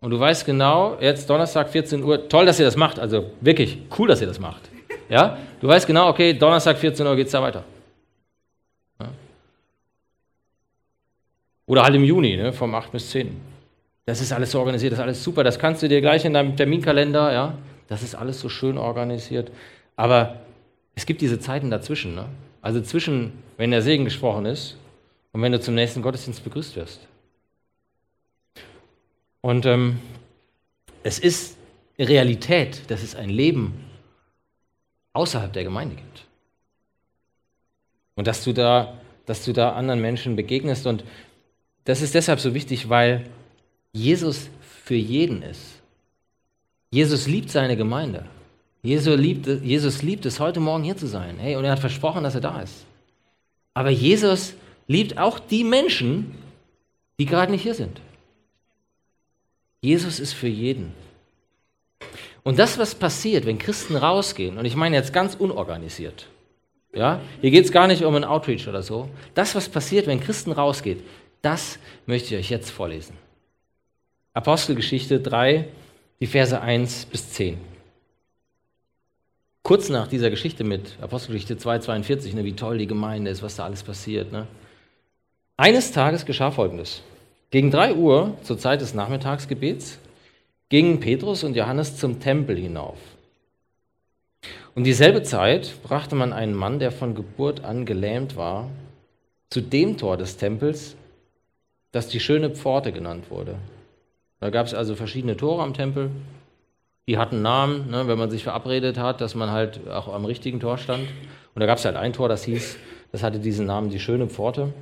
Und 0.00 0.10
du 0.10 0.18
weißt 0.18 0.46
genau, 0.46 0.96
jetzt 1.00 1.28
Donnerstag 1.28 1.68
14 1.68 2.02
Uhr, 2.02 2.28
toll, 2.28 2.46
dass 2.46 2.58
ihr 2.58 2.64
das 2.64 2.76
macht, 2.76 2.98
also 2.98 3.30
wirklich 3.40 3.78
cool, 3.98 4.08
dass 4.08 4.20
ihr 4.20 4.26
das 4.26 4.40
macht. 4.40 4.70
Ja? 5.08 5.36
Du 5.60 5.68
weißt 5.68 5.86
genau, 5.86 6.08
okay, 6.08 6.32
Donnerstag 6.32 6.78
14 6.78 7.06
Uhr 7.06 7.16
geht 7.16 7.26
es 7.26 7.32
da 7.32 7.42
weiter. 7.42 7.64
Oder 11.70 11.84
halt 11.84 11.94
im 11.94 12.02
Juni, 12.02 12.36
ne, 12.36 12.52
vom 12.52 12.74
8 12.74 12.90
bis 12.90 13.10
10. 13.10 13.30
Das 14.04 14.20
ist 14.20 14.32
alles 14.32 14.50
so 14.50 14.58
organisiert, 14.58 14.90
das 14.90 14.98
ist 14.98 15.04
alles 15.04 15.22
super, 15.22 15.44
das 15.44 15.56
kannst 15.56 15.80
du 15.84 15.88
dir 15.88 16.00
gleich 16.00 16.24
in 16.24 16.32
deinem 16.32 16.56
Terminkalender, 16.56 17.32
ja, 17.32 17.58
das 17.86 18.02
ist 18.02 18.16
alles 18.16 18.40
so 18.40 18.48
schön 18.48 18.76
organisiert. 18.76 19.52
Aber 19.94 20.40
es 20.96 21.06
gibt 21.06 21.20
diese 21.20 21.38
Zeiten 21.38 21.70
dazwischen, 21.70 22.16
ne? 22.16 22.24
also 22.60 22.80
zwischen, 22.80 23.34
wenn 23.56 23.70
der 23.70 23.82
Segen 23.82 24.04
gesprochen 24.04 24.46
ist 24.46 24.78
und 25.30 25.42
wenn 25.42 25.52
du 25.52 25.60
zum 25.60 25.76
nächsten 25.76 26.02
Gottesdienst 26.02 26.42
begrüßt 26.42 26.74
wirst. 26.74 27.06
Und 29.40 29.64
ähm, 29.64 30.00
es 31.04 31.20
ist 31.20 31.56
Realität, 32.00 32.90
dass 32.90 33.04
es 33.04 33.14
ein 33.14 33.30
Leben 33.30 33.84
außerhalb 35.12 35.52
der 35.52 35.62
Gemeinde 35.62 35.94
gibt. 35.94 36.24
Und 38.16 38.26
dass 38.26 38.42
du 38.42 38.52
da, 38.52 38.94
dass 39.24 39.44
du 39.44 39.52
da 39.52 39.74
anderen 39.74 40.00
Menschen 40.00 40.34
begegnest. 40.34 40.88
Und 40.88 41.04
das 41.84 42.02
ist 42.02 42.14
deshalb 42.14 42.40
so 42.40 42.54
wichtig, 42.54 42.88
weil 42.88 43.26
Jesus 43.92 44.48
für 44.84 44.94
jeden 44.94 45.42
ist. 45.42 45.80
Jesus 46.90 47.26
liebt 47.26 47.50
seine 47.50 47.76
Gemeinde. 47.76 48.26
Jesus 48.82 49.18
liebt, 49.18 49.46
Jesus 49.46 50.02
liebt 50.02 50.26
es, 50.26 50.40
heute 50.40 50.60
Morgen 50.60 50.84
hier 50.84 50.96
zu 50.96 51.06
sein. 51.06 51.36
Hey, 51.38 51.56
und 51.56 51.64
er 51.64 51.72
hat 51.72 51.80
versprochen, 51.80 52.24
dass 52.24 52.34
er 52.34 52.40
da 52.40 52.60
ist. 52.60 52.86
Aber 53.74 53.90
Jesus 53.90 54.54
liebt 54.86 55.18
auch 55.18 55.38
die 55.38 55.64
Menschen, 55.64 56.34
die 57.18 57.26
gerade 57.26 57.52
nicht 57.52 57.62
hier 57.62 57.74
sind. 57.74 58.00
Jesus 59.82 60.18
ist 60.18 60.32
für 60.32 60.48
jeden. 60.48 60.92
Und 62.42 62.58
das, 62.58 62.78
was 62.78 62.94
passiert, 62.94 63.46
wenn 63.46 63.58
Christen 63.58 63.96
rausgehen, 63.96 64.58
und 64.58 64.64
ich 64.64 64.76
meine 64.76 64.96
jetzt 64.96 65.12
ganz 65.12 65.34
unorganisiert, 65.34 66.26
ja, 66.92 67.20
hier 67.40 67.50
geht 67.50 67.66
es 67.66 67.72
gar 67.72 67.86
nicht 67.86 68.02
um 68.02 68.14
einen 68.14 68.24
Outreach 68.24 68.66
oder 68.66 68.82
so, 68.82 69.08
das, 69.34 69.54
was 69.54 69.68
passiert, 69.68 70.06
wenn 70.06 70.20
Christen 70.20 70.50
rausgeht, 70.50 71.04
das 71.42 71.78
möchte 72.06 72.34
ich 72.34 72.40
euch 72.40 72.50
jetzt 72.50 72.70
vorlesen. 72.70 73.16
Apostelgeschichte 74.32 75.20
3, 75.20 75.66
die 76.20 76.26
Verse 76.26 76.60
1 76.60 77.06
bis 77.06 77.32
10. 77.32 77.58
Kurz 79.62 79.88
nach 79.88 80.08
dieser 80.08 80.30
Geschichte 80.30 80.64
mit 80.64 80.96
Apostelgeschichte 81.00 81.58
2, 81.58 81.80
42, 81.80 82.34
ne, 82.34 82.44
wie 82.44 82.54
toll 82.54 82.78
die 82.78 82.86
Gemeinde 82.86 83.30
ist, 83.30 83.42
was 83.42 83.56
da 83.56 83.64
alles 83.64 83.82
passiert. 83.82 84.32
Ne. 84.32 84.46
Eines 85.56 85.92
Tages 85.92 86.24
geschah 86.24 86.50
Folgendes. 86.50 87.02
Gegen 87.50 87.70
3 87.70 87.94
Uhr, 87.94 88.36
zur 88.42 88.58
Zeit 88.58 88.80
des 88.80 88.94
Nachmittagsgebets, 88.94 89.98
gingen 90.68 91.00
Petrus 91.00 91.44
und 91.44 91.56
Johannes 91.56 91.96
zum 91.96 92.20
Tempel 92.20 92.56
hinauf. 92.56 92.98
Um 94.74 94.84
dieselbe 94.84 95.22
Zeit 95.22 95.82
brachte 95.82 96.14
man 96.14 96.32
einen 96.32 96.54
Mann, 96.54 96.78
der 96.78 96.92
von 96.92 97.14
Geburt 97.14 97.64
an 97.64 97.84
gelähmt 97.84 98.36
war, 98.36 98.70
zu 99.50 99.60
dem 99.60 99.98
Tor 99.98 100.16
des 100.16 100.36
Tempels, 100.36 100.96
das 101.92 102.08
die 102.08 102.20
schöne 102.20 102.50
Pforte 102.50 102.92
genannt 102.92 103.30
wurde. 103.30 103.56
Da 104.40 104.50
gab 104.50 104.66
es 104.66 104.74
also 104.74 104.94
verschiedene 104.94 105.36
Tore 105.36 105.62
am 105.62 105.74
Tempel. 105.74 106.10
Die 107.06 107.18
hatten 107.18 107.42
Namen, 107.42 107.90
ne, 107.90 108.06
wenn 108.06 108.18
man 108.18 108.30
sich 108.30 108.44
verabredet 108.44 108.98
hat, 108.98 109.20
dass 109.20 109.34
man 109.34 109.50
halt 109.50 109.88
auch 109.88 110.12
am 110.12 110.24
richtigen 110.24 110.60
Tor 110.60 110.78
stand. 110.78 111.08
Und 111.54 111.60
da 111.60 111.66
gab 111.66 111.78
es 111.78 111.84
halt 111.84 111.96
ein 111.96 112.12
Tor, 112.12 112.28
das 112.28 112.44
hieß, 112.44 112.76
das 113.12 113.22
hatte 113.22 113.38
diesen 113.38 113.66
Namen, 113.66 113.90
die 113.90 114.00
schöne 114.00 114.28
Pforte. 114.28 114.72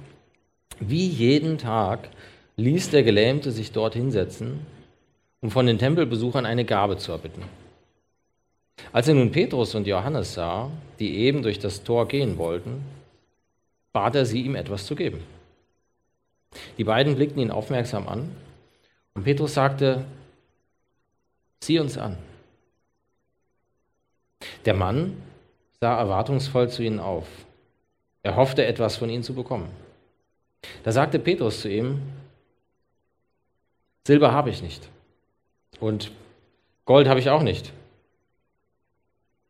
Wie 0.80 1.06
jeden 1.06 1.58
Tag 1.58 2.10
ließ 2.56 2.90
der 2.90 3.02
Gelähmte 3.02 3.50
sich 3.50 3.72
dort 3.72 3.94
hinsetzen, 3.94 4.66
um 5.40 5.50
von 5.50 5.66
den 5.66 5.78
Tempelbesuchern 5.78 6.44
eine 6.44 6.64
Gabe 6.64 6.98
zu 6.98 7.12
erbitten. 7.12 7.42
Als 8.92 9.08
er 9.08 9.14
nun 9.14 9.32
Petrus 9.32 9.74
und 9.74 9.86
Johannes 9.86 10.34
sah, 10.34 10.70
die 10.98 11.16
eben 11.18 11.42
durch 11.42 11.58
das 11.58 11.82
Tor 11.84 12.06
gehen 12.08 12.38
wollten, 12.38 12.84
bat 13.92 14.14
er 14.14 14.24
sie, 14.24 14.42
ihm 14.42 14.54
etwas 14.54 14.86
zu 14.86 14.94
geben. 14.94 15.20
Die 16.76 16.84
beiden 16.84 17.16
blickten 17.16 17.40
ihn 17.40 17.50
aufmerksam 17.50 18.08
an 18.08 18.34
und 19.14 19.24
Petrus 19.24 19.54
sagte, 19.54 20.04
sieh 21.60 21.78
uns 21.78 21.98
an. 21.98 22.16
Der 24.64 24.74
Mann 24.74 25.20
sah 25.80 25.98
erwartungsvoll 25.98 26.70
zu 26.70 26.82
ihnen 26.82 27.00
auf. 27.00 27.26
Er 28.22 28.36
hoffte 28.36 28.64
etwas 28.64 28.96
von 28.96 29.10
ihnen 29.10 29.22
zu 29.22 29.34
bekommen. 29.34 29.70
Da 30.82 30.92
sagte 30.92 31.18
Petrus 31.18 31.60
zu 31.60 31.68
ihm, 31.68 32.02
Silber 34.06 34.32
habe 34.32 34.50
ich 34.50 34.62
nicht 34.62 34.88
und 35.80 36.10
Gold 36.84 37.08
habe 37.08 37.20
ich 37.20 37.28
auch 37.28 37.42
nicht. 37.42 37.72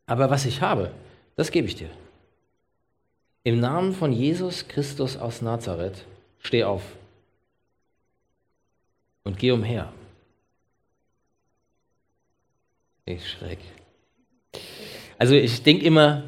Aber 0.06 0.30
was 0.30 0.46
ich 0.46 0.62
habe, 0.62 0.90
das 1.36 1.50
gebe 1.50 1.68
ich 1.68 1.76
dir. 1.76 1.90
Im 3.44 3.60
Namen 3.60 3.92
von 3.92 4.12
Jesus 4.12 4.66
Christus 4.66 5.16
aus 5.16 5.42
Nazareth, 5.42 6.04
steh 6.40 6.64
auf 6.64 6.82
und 9.24 9.38
geh 9.38 9.50
umher. 9.50 9.92
Ich 13.04 13.28
schreck. 13.28 13.58
Also 15.18 15.34
ich 15.34 15.62
denke 15.62 15.84
immer, 15.84 16.24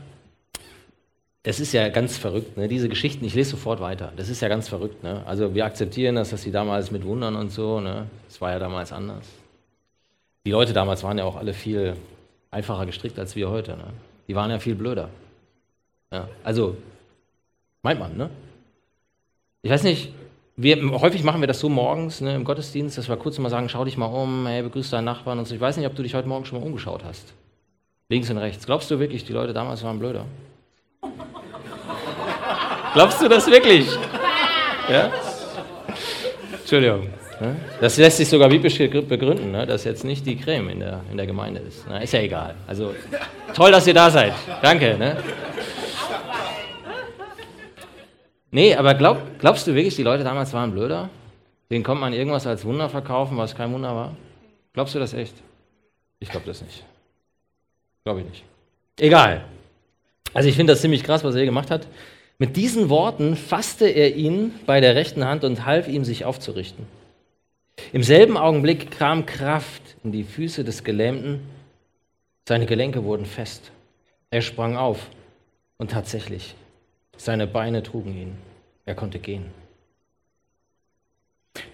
das 1.43 1.61
ist 1.61 1.73
ja 1.73 1.89
ganz 1.89 2.19
verrückt, 2.19 2.57
ne? 2.57 2.69
diese 2.69 2.89
Geschichten, 2.89 3.25
ich 3.25 3.35
lese 3.35 3.51
sofort 3.51 3.81
weiter, 3.81 4.13
das 4.17 4.29
ist 4.29 4.43
ja 4.43 4.49
ganz 4.49 4.69
verrückt. 4.69 5.03
Ne? 5.03 5.23
Also 5.27 5.55
wir 5.55 5.65
akzeptieren 5.65 6.17
das, 6.17 6.31
dass 6.31 6.43
sie 6.43 6.51
damals 6.51 6.91
mit 6.91 7.05
Wundern 7.05 7.37
und 7.37 7.51
so, 7.51 7.81
ne? 7.81 8.07
das 8.27 8.41
war 8.41 8.53
ja 8.53 8.59
damals 8.59 8.93
anders. 8.93 9.27
Die 10.45 10.51
Leute 10.51 10.73
damals 10.73 11.03
waren 11.03 11.19
ja 11.19 11.25
auch 11.25 11.37
alle 11.37 11.55
viel 11.55 11.97
einfacher 12.51 12.87
gestrickt 12.87 13.19
als 13.19 13.37
wir 13.37 13.49
heute. 13.49 13.73
Ne? 13.73 13.85
Die 14.29 14.35
waren 14.35 14.51
ja 14.51 14.59
viel 14.59 14.75
blöder. 14.75 15.11
Ja, 16.11 16.29
also, 16.43 16.77
meint 17.83 18.01
man, 18.01 18.17
ne? 18.17 18.31
Ich 19.63 19.71
weiß 19.71 19.83
nicht, 19.83 20.13
wir, 20.57 20.77
häufig 21.01 21.23
machen 21.23 21.41
wir 21.43 21.49
das 21.49 21.61
so 21.61 21.69
morgens 21.69 22.21
ne, 22.21 22.35
im 22.35 22.45
Gottesdienst, 22.45 22.97
dass 22.97 23.09
wir 23.09 23.17
kurz 23.17 23.39
mal 23.39 23.51
sagen, 23.51 23.69
schau 23.69 23.85
dich 23.85 23.99
mal 23.99 24.07
um, 24.07 24.47
hey, 24.47 24.63
begrüß 24.63 24.91
deinen 24.91 25.05
Nachbarn 25.05 25.39
und 25.39 25.47
so. 25.47 25.55
Ich 25.55 25.61
weiß 25.61 25.77
nicht, 25.77 25.87
ob 25.87 25.95
du 25.95 26.03
dich 26.03 26.15
heute 26.15 26.29
Morgen 26.29 26.47
schon 26.47 26.61
mal 26.61 26.67
umgeschaut 26.67 27.03
hast. 27.05 27.35
Links 28.09 28.31
und 28.31 28.39
rechts. 28.39 28.65
Glaubst 28.65 28.91
du 28.91 28.99
wirklich, 28.99 29.25
die 29.25 29.33
Leute 29.33 29.53
damals 29.53 29.83
waren 29.83 29.99
blöder? 29.99 30.25
Glaubst 32.95 33.21
du 33.21 33.29
das 33.29 33.47
wirklich? 33.51 33.87
Ja? 34.89 35.13
Entschuldigung. 36.59 37.09
Ne? 37.41 37.57
Das 37.81 37.97
lässt 37.99 38.17
sich 38.17 38.29
sogar 38.29 38.49
biblisch 38.49 38.79
begründen, 38.79 39.51
ne? 39.53 39.67
dass 39.67 39.85
jetzt 39.85 40.05
nicht 40.05 40.27
die 40.27 40.37
Creme 40.37 40.71
in 40.71 40.81
der, 40.81 41.01
in 41.11 41.17
der 41.17 41.27
Gemeinde 41.27 41.61
ist. 41.61 41.85
Ist 42.03 42.13
ja 42.13 42.21
egal. 42.21 42.55
Also 42.67 42.95
toll, 43.55 43.71
dass 43.71 43.87
ihr 43.87 43.95
da 43.95 44.11
seid. 44.11 44.33
Danke. 44.63 44.97
Ne? 44.99 45.17
Nee, 48.51 48.75
aber 48.75 48.95
glaub, 48.95 49.39
glaubst 49.39 49.67
du 49.67 49.75
wirklich, 49.75 49.97
die 49.97 50.03
Leute 50.03 50.25
damals 50.25 50.53
waren 50.53 50.73
blöder? 50.73 51.09
Denen 51.71 51.85
kommt 51.85 52.01
man 52.01 52.13
irgendwas 52.13 52.47
als 52.47 52.65
Wunder 52.65 52.89
verkaufen, 52.89 53.37
was 53.37 53.55
kein 53.55 53.73
Wunder 53.73 53.95
war? 53.95 54.17
Glaubst 54.73 54.95
du 54.95 54.99
das 54.99 55.15
echt? 55.15 55.35
Ich 56.19 56.29
glaube 56.29 56.47
das 56.47 56.63
nicht. 56.63 56.85
Glaube 58.05 58.21
ich 58.21 58.27
nicht. 58.27 58.45
Egal. 58.99 59.45
Also 60.35 60.49
ich 60.49 60.57
finde 60.57 60.73
das 60.73 60.81
ziemlich 60.81 61.05
krass, 61.05 61.23
was 61.25 61.35
er 61.35 61.41
hier 61.41 61.47
gemacht 61.47 61.71
hat. 61.71 61.87
Mit 62.39 62.57
diesen 62.57 62.89
Worten 62.89 63.37
fasste 63.37 63.87
er 63.87 64.17
ihn 64.17 64.55
bei 64.67 64.81
der 64.81 64.95
rechten 64.95 65.25
Hand 65.25 65.45
und 65.45 65.67
half 65.67 65.89
ihm, 65.89 66.05
sich 66.05 66.25
aufzurichten. 66.25 66.87
Im 67.93 68.03
selben 68.03 68.37
Augenblick 68.37 68.91
kam 68.91 69.27
Kraft 69.27 69.83
in 70.05 70.13
die 70.13 70.25
Füße 70.25 70.65
des 70.65 70.85
Gelähmten. 70.85 71.41
Seine 72.49 72.67
Gelenke 72.67 73.05
wurden 73.05 73.27
fest. 73.27 73.71
Er 74.31 74.43
sprang 74.43 74.77
auf 74.77 75.11
und 75.77 75.91
tatsächlich, 75.91 76.55
seine 77.21 77.47
Beine 77.47 77.83
trugen 77.83 78.17
ihn. 78.17 78.37
Er 78.87 78.95
konnte 78.95 79.19
gehen. 79.19 79.47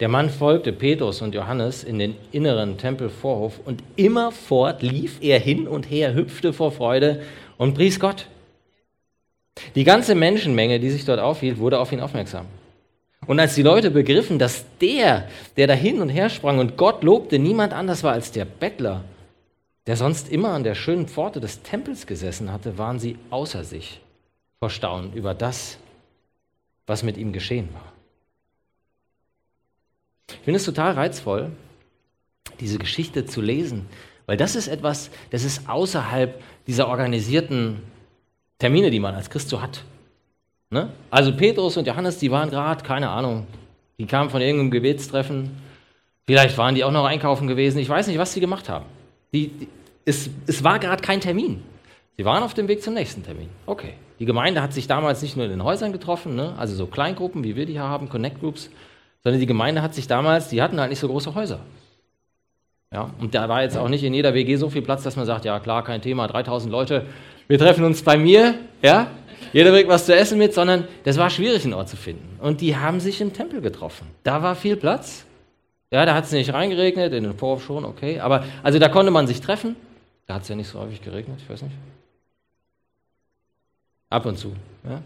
Der 0.00 0.08
Mann 0.08 0.28
folgte 0.28 0.72
Petrus 0.72 1.22
und 1.22 1.34
Johannes 1.34 1.84
in 1.84 1.98
den 1.98 2.16
inneren 2.32 2.78
Tempelvorhof 2.78 3.60
und 3.64 3.82
immerfort 3.94 4.82
lief 4.82 5.18
er 5.20 5.38
hin 5.38 5.68
und 5.68 5.88
her, 5.88 6.14
hüpfte 6.14 6.52
vor 6.52 6.72
Freude 6.72 7.22
und 7.58 7.74
pries 7.74 8.00
Gott. 8.00 8.26
Die 9.74 9.84
ganze 9.84 10.14
Menschenmenge, 10.14 10.80
die 10.80 10.90
sich 10.90 11.04
dort 11.04 11.20
aufhielt, 11.20 11.58
wurde 11.58 11.78
auf 11.78 11.92
ihn 11.92 12.00
aufmerksam. 12.00 12.46
Und 13.26 13.38
als 13.38 13.54
die 13.54 13.62
Leute 13.62 13.90
begriffen, 13.90 14.38
dass 14.38 14.64
der, 14.80 15.28
der 15.56 15.66
da 15.66 15.74
hin 15.74 16.00
und 16.00 16.08
her 16.08 16.28
sprang 16.28 16.58
und 16.58 16.76
Gott 16.76 17.04
lobte, 17.04 17.38
niemand 17.38 17.72
anders 17.72 18.02
war 18.02 18.12
als 18.12 18.32
der 18.32 18.44
Bettler, 18.44 19.04
der 19.86 19.96
sonst 19.96 20.28
immer 20.28 20.50
an 20.50 20.64
der 20.64 20.74
schönen 20.74 21.06
Pforte 21.06 21.40
des 21.40 21.62
Tempels 21.62 22.06
gesessen 22.06 22.52
hatte, 22.52 22.78
waren 22.78 22.98
sie 22.98 23.16
außer 23.30 23.62
sich 23.64 24.00
vor 24.58 24.70
Staunen 24.70 25.12
über 25.12 25.34
das, 25.34 25.78
was 26.86 27.02
mit 27.02 27.16
ihm 27.16 27.32
geschehen 27.32 27.68
war. 27.72 27.92
Ich 30.28 30.44
finde 30.44 30.58
es 30.58 30.64
total 30.64 30.92
reizvoll, 30.92 31.50
diese 32.60 32.78
Geschichte 32.78 33.26
zu 33.26 33.40
lesen, 33.40 33.86
weil 34.26 34.36
das 34.36 34.56
ist 34.56 34.68
etwas, 34.68 35.10
das 35.30 35.44
ist 35.44 35.68
außerhalb 35.68 36.42
dieser 36.66 36.88
organisierten 36.88 37.82
Termine, 38.58 38.90
die 38.90 39.00
man 39.00 39.14
als 39.14 39.30
Christ 39.30 39.48
so 39.48 39.60
hat. 39.60 39.84
Ne? 40.70 40.90
Also 41.10 41.36
Petrus 41.36 41.76
und 41.76 41.86
Johannes, 41.86 42.18
die 42.18 42.30
waren 42.30 42.50
gerade, 42.50 42.82
keine 42.82 43.10
Ahnung, 43.10 43.46
die 43.98 44.06
kamen 44.06 44.30
von 44.30 44.40
irgendeinem 44.40 44.70
Gebetstreffen, 44.70 45.50
Vielleicht 46.26 46.58
waren 46.58 46.74
die 46.74 46.82
auch 46.82 46.90
noch 46.90 47.04
einkaufen 47.04 47.46
gewesen. 47.46 47.78
Ich 47.78 47.88
weiß 47.88 48.08
nicht, 48.08 48.18
was 48.18 48.32
sie 48.32 48.40
gemacht 48.40 48.68
haben. 48.68 48.86
Die, 49.32 49.48
die, 49.48 49.68
es, 50.04 50.28
es 50.46 50.64
war 50.64 50.78
gerade 50.78 51.00
kein 51.00 51.20
Termin. 51.20 51.62
Sie 52.16 52.24
waren 52.24 52.42
auf 52.42 52.54
dem 52.54 52.66
Weg 52.68 52.82
zum 52.82 52.94
nächsten 52.94 53.22
Termin. 53.22 53.48
Okay. 53.66 53.94
Die 54.18 54.24
Gemeinde 54.24 54.62
hat 54.62 54.72
sich 54.72 54.86
damals 54.86 55.20
nicht 55.20 55.36
nur 55.36 55.44
in 55.44 55.50
den 55.50 55.62
Häusern 55.62 55.92
getroffen, 55.92 56.34
ne? 56.34 56.54
also 56.56 56.74
so 56.74 56.86
Kleingruppen, 56.86 57.44
wie 57.44 57.56
wir 57.56 57.66
die 57.66 57.74
hier 57.74 57.82
haben, 57.82 58.08
Connect 58.08 58.40
Groups, 58.40 58.70
sondern 59.22 59.40
die 59.40 59.46
Gemeinde 59.46 59.82
hat 59.82 59.94
sich 59.94 60.06
damals, 60.06 60.48
die 60.48 60.62
hatten 60.62 60.80
halt 60.80 60.88
nicht 60.88 61.00
so 61.00 61.08
große 61.08 61.34
Häuser. 61.34 61.60
Ja, 62.92 63.10
und 63.18 63.34
da 63.34 63.48
war 63.48 63.62
jetzt 63.62 63.76
auch 63.76 63.88
nicht 63.88 64.04
in 64.04 64.14
jeder 64.14 64.32
WG 64.32 64.56
so 64.56 64.70
viel 64.70 64.80
Platz, 64.80 65.02
dass 65.02 65.16
man 65.16 65.26
sagt, 65.26 65.44
ja 65.44 65.60
klar, 65.60 65.84
kein 65.84 66.00
Thema, 66.00 66.26
3000 66.28 66.72
Leute, 66.72 67.04
wir 67.48 67.58
treffen 67.58 67.84
uns 67.84 68.02
bei 68.02 68.16
mir, 68.16 68.54
ja, 68.80 69.08
jeder 69.52 69.70
bringt 69.70 69.88
was 69.88 70.06
zu 70.06 70.14
essen 70.14 70.38
mit, 70.38 70.54
sondern 70.54 70.88
das 71.04 71.18
war 71.18 71.28
schwierig, 71.28 71.64
einen 71.64 71.74
Ort 71.74 71.88
zu 71.88 71.96
finden. 71.96 72.38
Und 72.40 72.62
die 72.62 72.76
haben 72.76 73.00
sich 73.00 73.20
im 73.20 73.32
Tempel 73.32 73.60
getroffen. 73.60 74.06
Da 74.22 74.42
war 74.42 74.54
viel 74.54 74.76
Platz. 74.76 75.26
Ja, 75.90 76.06
da 76.06 76.14
hat 76.14 76.24
es 76.24 76.32
nicht 76.32 76.52
reingeregnet, 76.52 77.12
in 77.12 77.24
den 77.24 77.34
Vorhof 77.34 77.64
schon, 77.64 77.84
okay. 77.84 78.20
Aber 78.20 78.44
also 78.62 78.78
da 78.78 78.88
konnte 78.88 79.10
man 79.10 79.26
sich 79.26 79.40
treffen. 79.40 79.76
Da 80.26 80.34
hat 80.34 80.42
es 80.42 80.48
ja 80.48 80.56
nicht 80.56 80.68
so 80.68 80.80
häufig 80.80 81.02
geregnet, 81.02 81.38
ich 81.42 81.50
weiß 81.50 81.62
nicht. 81.62 81.74
Ab 84.10 84.26
und 84.26 84.38
zu. 84.38 84.54
Ja. 84.84 85.02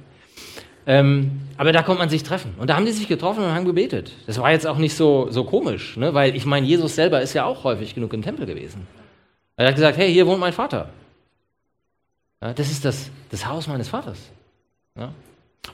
Ähm, 0.87 1.43
aber 1.57 1.73
da 1.73 1.83
konnte 1.83 2.01
man 2.01 2.11
sich 2.11 2.23
treffen. 2.23 2.55
Und 2.59 2.69
da 2.71 2.77
haben 2.77 2.87
die 2.87 2.93
sich 2.93 3.07
getroffen 3.07 3.45
und 3.45 3.51
haben 3.51 3.65
gebetet. 3.65 4.13
Das 4.27 4.39
war 4.39 4.51
jetzt 4.51 4.67
auch 4.67 4.79
nicht 4.79 4.95
so, 4.95 5.31
so 5.31 5.45
komisch, 5.45 5.97
ne? 5.97 6.15
weil 6.15 6.35
ich 6.35 6.47
meine, 6.47 6.67
Jesus 6.67 6.95
selber 6.95 7.21
ist 7.21 7.35
ja 7.35 7.45
auch 7.45 7.65
häufig 7.65 7.95
genug 7.95 8.13
im 8.13 8.23
Tempel 8.23 8.47
gewesen. 8.47 8.87
Er 9.57 9.69
hat 9.69 9.75
gesagt, 9.75 9.99
hey, 9.99 10.13
hier 10.13 10.27
wohnt 10.27 10.41
mein 10.41 10.53
Vater. 10.53 10.89
Ja, 12.41 12.55
das 12.55 12.71
ist 12.71 12.85
das, 12.85 13.11
das 13.31 13.47
Haus 13.47 13.67
meines 13.67 13.89
Vaters. 13.89 14.19
Ja? 14.97 15.13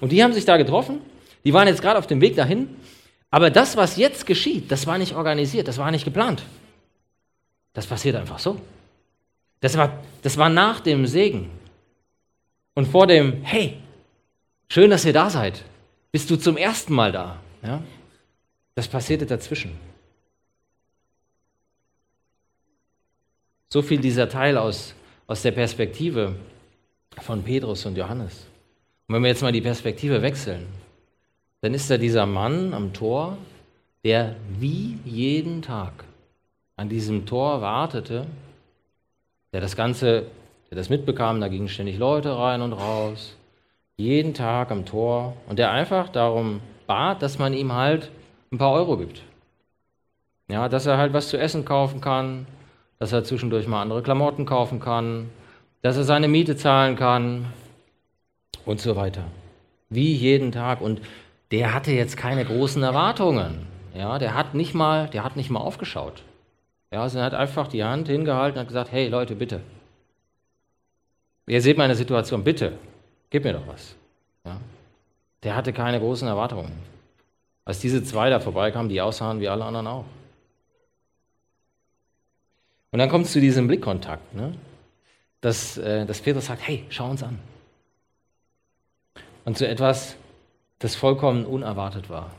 Und 0.01 0.11
die 0.11 0.23
haben 0.23 0.33
sich 0.33 0.45
da 0.45 0.57
getroffen. 0.57 1.01
Die 1.45 1.53
waren 1.53 1.69
jetzt 1.69 1.81
gerade 1.81 1.99
auf 1.99 2.07
dem 2.07 2.21
Weg 2.21 2.35
dahin. 2.35 2.69
Aber 3.31 3.51
das, 3.51 3.77
was 3.77 3.97
jetzt 3.97 4.27
geschieht, 4.27 4.71
das 4.71 4.87
war 4.87 4.99
nicht 4.99 5.15
organisiert, 5.15 5.69
das 5.69 5.79
war 5.79 5.91
nicht 5.91 6.05
geplant. 6.05 6.43
Das 7.73 7.87
passiert 7.87 8.17
einfach 8.17 8.39
so. 8.39 8.61
Das 9.61 9.77
war, 9.77 9.99
das 10.23 10.37
war 10.37 10.49
nach 10.49 10.81
dem 10.81 11.07
Segen. 11.07 11.51
Und 12.77 12.87
vor 12.87 13.07
dem, 13.07 13.43
hey, 13.43 13.79
schön, 14.69 14.91
dass 14.91 15.05
ihr 15.07 15.15
da 15.15 15.31
seid. 15.31 15.65
Bist 16.13 16.31
du 16.31 16.37
zum 16.37 16.59
ersten 16.59 16.93
Mal 16.93 17.11
da? 17.11 17.41
Ja? 17.63 17.83
Das 18.75 18.87
passierte 18.87 19.25
dazwischen. 19.25 19.73
So 23.71 23.81
viel 23.81 23.99
dieser 23.99 24.29
Teil 24.29 24.59
aus, 24.59 24.95
aus 25.27 25.41
der 25.41 25.53
Perspektive 25.53 26.37
von 27.23 27.43
Petrus 27.43 27.87
und 27.87 27.97
Johannes. 27.97 28.47
Und 29.09 29.15
wenn 29.15 29.23
wir 29.23 29.29
jetzt 29.29 29.43
mal 29.43 29.53
die 29.53 29.63
Perspektive 29.63 30.21
wechseln, 30.21 30.67
dann 31.63 31.73
ist 31.73 31.91
da 31.91 31.97
dieser 31.97 32.27
Mann 32.27 32.75
am 32.75 32.93
Tor, 32.93 33.39
der 34.05 34.37
wie 34.59 34.99
jeden 35.05 35.63
Tag 35.63 36.05
an 36.77 36.91
diesem 36.91 37.25
Tor 37.25 37.63
wartete, 37.63 38.27
der 39.55 39.63
das 39.63 39.77
Ganze, 39.77 40.27
der 40.71 40.77
das 40.77 40.89
mitbekam, 40.89 41.41
da 41.41 41.49
gingen 41.49 41.69
ständig 41.69 41.99
Leute 41.99 42.37
rein 42.37 42.63
und 42.63 42.73
raus, 42.73 43.37
jeden 43.97 44.35
Tag 44.35 44.71
am 44.71 44.85
Tor 44.85 45.37
und 45.49 45.59
der 45.59 45.71
einfach 45.71 46.09
darum 46.09 46.61
bat, 46.87 47.23
dass 47.23 47.39
man 47.39 47.55
ihm 47.55 47.73
halt 47.73 48.11
ein 48.53 48.59
paar 48.59 48.73
Euro 48.73 48.97
gibt. 48.97 49.23
Ja, 50.49 50.69
dass 50.69 50.87
er 50.87 50.99
halt 50.99 51.13
was 51.13 51.29
zu 51.29 51.39
essen 51.39 51.65
kaufen 51.65 52.01
kann, 52.01 52.47
dass 52.99 53.13
er 53.13 53.25
zwischendurch 53.25 53.67
mal 53.67 53.83
andere 53.83 54.03
Klamotten 54.03 54.47
kaufen 54.47 54.81
kann, 54.81 55.31
dass 55.83 55.97
er 55.97 56.05
seine 56.05 56.29
Miete 56.29 56.57
zahlen 56.57 56.97
kann 56.97 57.47
und 58.65 58.81
so 58.81 58.97
weiter. 58.97 59.25
Wie 59.89 60.15
jeden 60.15 60.53
Tag. 60.53 60.81
Und 60.81 61.01
der 61.51 61.75
hatte 61.75 61.93
jetzt 61.93 62.17
keine 62.17 62.45
großen 62.45 62.83
Erwartungen. 62.83 63.67
Ja, 63.95 64.19
der 64.19 64.35
hat 64.35 64.55
nicht 64.55 64.75
mal, 64.75 65.09
der 65.09 65.25
hat 65.25 65.37
nicht 65.37 65.51
mal 65.51 65.61
aufgeschaut. 65.61 66.23
Ja, 66.93 67.03
also 67.03 67.19
er 67.19 67.25
hat 67.25 67.35
einfach 67.35 67.69
die 67.69 67.85
Hand 67.85 68.09
hingehalten 68.09 68.61
und 68.61 68.67
gesagt, 68.69 68.93
hey 68.93 69.09
Leute, 69.09 69.35
bitte. 69.35 69.61
Ihr 71.47 71.63
seht 71.63 71.79
meine 71.79 71.95
Situation, 71.95 72.43
bitte, 72.43 72.79
gib 73.31 73.45
mir 73.45 73.53
doch 73.53 73.67
was. 73.67 73.95
Ja. 74.45 74.61
Der 75.43 75.55
hatte 75.55 75.73
keine 75.73 76.01
großen 76.01 76.27
Erwartungen. 76.27 76.73
Als 77.65 77.79
diese 77.81 78.03
zwei 78.03 78.31
da 78.31 78.41
vorbeikamen, 78.41 78.89
die 78.89 79.01
aussahen 79.01 79.41
wie 79.41 79.49
alle 79.49 79.65
anderen 79.65 79.87
auch. 79.87 80.05
Und 82.91 82.99
dann 82.99 83.09
kommt 83.09 83.27
es 83.27 83.33
zu 83.33 83.41
diesem 83.41 83.67
Blickkontakt. 83.67 84.35
Ne? 84.35 84.55
dass, 85.47 85.77
äh, 85.77 86.05
dass 86.05 86.21
Petrus 86.21 86.47
sagt, 86.47 86.67
hey, 86.67 86.85
schau 86.89 87.09
uns 87.09 87.23
an. 87.23 87.39
Und 89.45 89.57
zu 89.57 89.67
etwas, 89.69 90.17
das 90.81 90.97
vollkommen 90.97 91.47
unerwartet 91.47 92.11
war. 92.11 92.33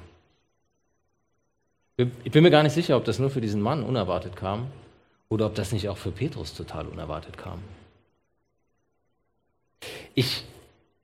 Ich 1.96 2.32
bin 2.32 2.44
mir 2.44 2.52
gar 2.52 2.64
nicht 2.64 2.74
sicher, 2.74 2.98
ob 2.98 3.06
das 3.06 3.18
nur 3.18 3.30
für 3.30 3.42
diesen 3.42 3.62
Mann 3.62 3.82
unerwartet 3.82 4.36
kam 4.36 4.68
oder 5.30 5.46
ob 5.46 5.56
das 5.56 5.72
nicht 5.72 5.88
auch 5.90 5.98
für 5.98 6.12
Petrus 6.12 6.54
total 6.54 6.86
unerwartet 6.86 7.38
kam. 7.38 7.64
Ich, 10.16 10.44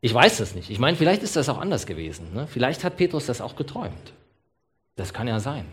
ich 0.01 0.13
weiß 0.13 0.37
das 0.37 0.55
nicht. 0.55 0.69
Ich 0.69 0.79
meine, 0.79 0.97
vielleicht 0.97 1.23
ist 1.23 1.35
das 1.35 1.49
auch 1.49 1.59
anders 1.59 1.85
gewesen. 1.85 2.33
Ne? 2.33 2.47
Vielleicht 2.47 2.83
hat 2.83 2.97
Petrus 2.97 3.25
das 3.25 3.41
auch 3.41 3.55
geträumt. 3.55 4.13
Das 4.95 5.13
kann 5.13 5.27
ja 5.27 5.39
sein, 5.39 5.65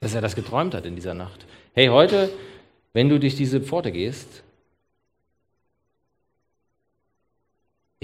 dass 0.00 0.14
er 0.14 0.20
das 0.20 0.34
geträumt 0.34 0.74
hat 0.74 0.86
in 0.86 0.94
dieser 0.94 1.14
Nacht. 1.14 1.46
Hey, 1.74 1.88
heute, 1.88 2.30
wenn 2.92 3.08
du 3.08 3.18
durch 3.18 3.36
diese 3.36 3.60
Pforte 3.60 3.90
gehst, 3.90 4.44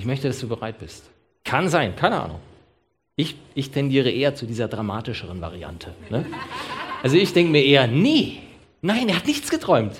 Ich 0.01 0.07
möchte, 0.07 0.29
dass 0.29 0.40
du 0.40 0.49
bereit 0.49 0.79
bist. 0.79 1.11
Kann 1.45 1.69
sein, 1.69 1.95
keine 1.95 2.23
Ahnung. 2.23 2.40
Ich, 3.16 3.37
ich 3.55 3.71
tendiere 3.71 4.11
eher 4.11 4.35
zu 4.35 4.47
dieser 4.47 4.66
dramatischeren 4.66 5.43
Variante. 5.43 5.93
Ne? 6.09 6.25
Also 7.03 7.19
ich 7.19 7.35
denke 7.35 7.53
mir 7.53 7.62
eher, 7.62 7.87
nee, 7.87 8.38
nein, 8.81 9.11
er 9.11 9.16
hat 9.16 9.27
nichts 9.27 9.51
geträumt. 9.51 9.93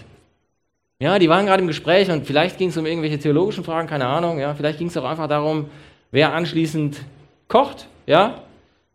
Ja, 1.01 1.19
die 1.19 1.31
waren 1.31 1.47
gerade 1.47 1.63
im 1.63 1.67
Gespräch 1.67 2.11
und 2.11 2.27
vielleicht 2.27 2.59
ging 2.59 2.69
es 2.69 2.77
um 2.77 2.85
irgendwelche 2.85 3.19
theologischen 3.19 3.65
Fragen, 3.65 3.89
keine 3.89 4.07
Ahnung. 4.07 4.39
Ja, 4.39 4.55
vielleicht 4.55 4.79
ging 4.79 4.89
es 4.89 4.97
auch 4.99 5.05
einfach 5.05 5.29
darum, 5.29 5.71
wer 6.11 6.35
anschließend 6.35 7.01
kocht, 7.49 7.89
ja, 8.07 8.43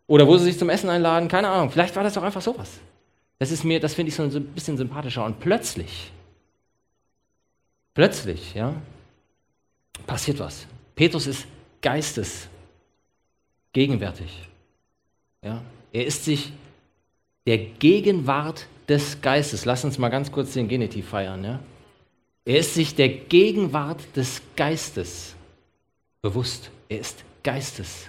oder 0.06 0.26
wo 0.28 0.36
sie 0.36 0.44
sich 0.44 0.58
zum 0.58 0.70
Essen 0.70 0.88
einladen, 0.88 1.28
keine 1.28 1.48
Ahnung. 1.48 1.70
Vielleicht 1.70 1.96
war 1.96 2.04
das 2.04 2.14
doch 2.14 2.22
einfach 2.22 2.40
sowas. 2.40 2.78
Das 3.40 3.50
ist 3.50 3.64
mir, 3.64 3.80
das 3.80 3.94
finde 3.94 4.10
ich 4.10 4.14
so 4.14 4.22
ein 4.22 4.46
bisschen 4.54 4.76
sympathischer. 4.76 5.24
Und 5.24 5.40
plötzlich, 5.40 6.12
plötzlich, 7.92 8.54
ja, 8.54 8.72
passiert 10.06 10.38
was. 10.38 10.66
Petrus 10.94 11.26
ist 11.26 11.46
Geistes 11.82 12.48
gegenwärtig. 13.72 14.48
Ja? 15.42 15.60
Er 15.92 16.06
ist 16.06 16.24
sich 16.24 16.52
der 17.46 17.58
Gegenwart 17.58 18.68
des 18.88 19.20
Geistes. 19.20 19.64
Lass 19.64 19.84
uns 19.84 19.98
mal 19.98 20.08
ganz 20.08 20.30
kurz 20.30 20.52
den 20.52 20.68
Genitiv 20.68 21.08
feiern. 21.08 21.44
Ja? 21.44 21.60
Er 22.46 22.60
ist 22.60 22.74
sich 22.74 22.94
der 22.94 23.08
Gegenwart 23.08 24.00
des 24.16 24.40
Geistes 24.54 25.34
bewusst. 26.22 26.70
Er 26.88 27.00
ist 27.00 27.24
Geistes 27.42 28.08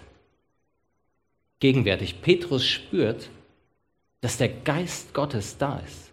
gegenwärtig. 1.60 2.22
Petrus 2.22 2.64
spürt, 2.64 3.30
dass 4.22 4.38
der 4.38 4.50
Geist 4.50 5.14
Gottes 5.16 5.58
da 5.58 5.80
ist. 5.80 6.12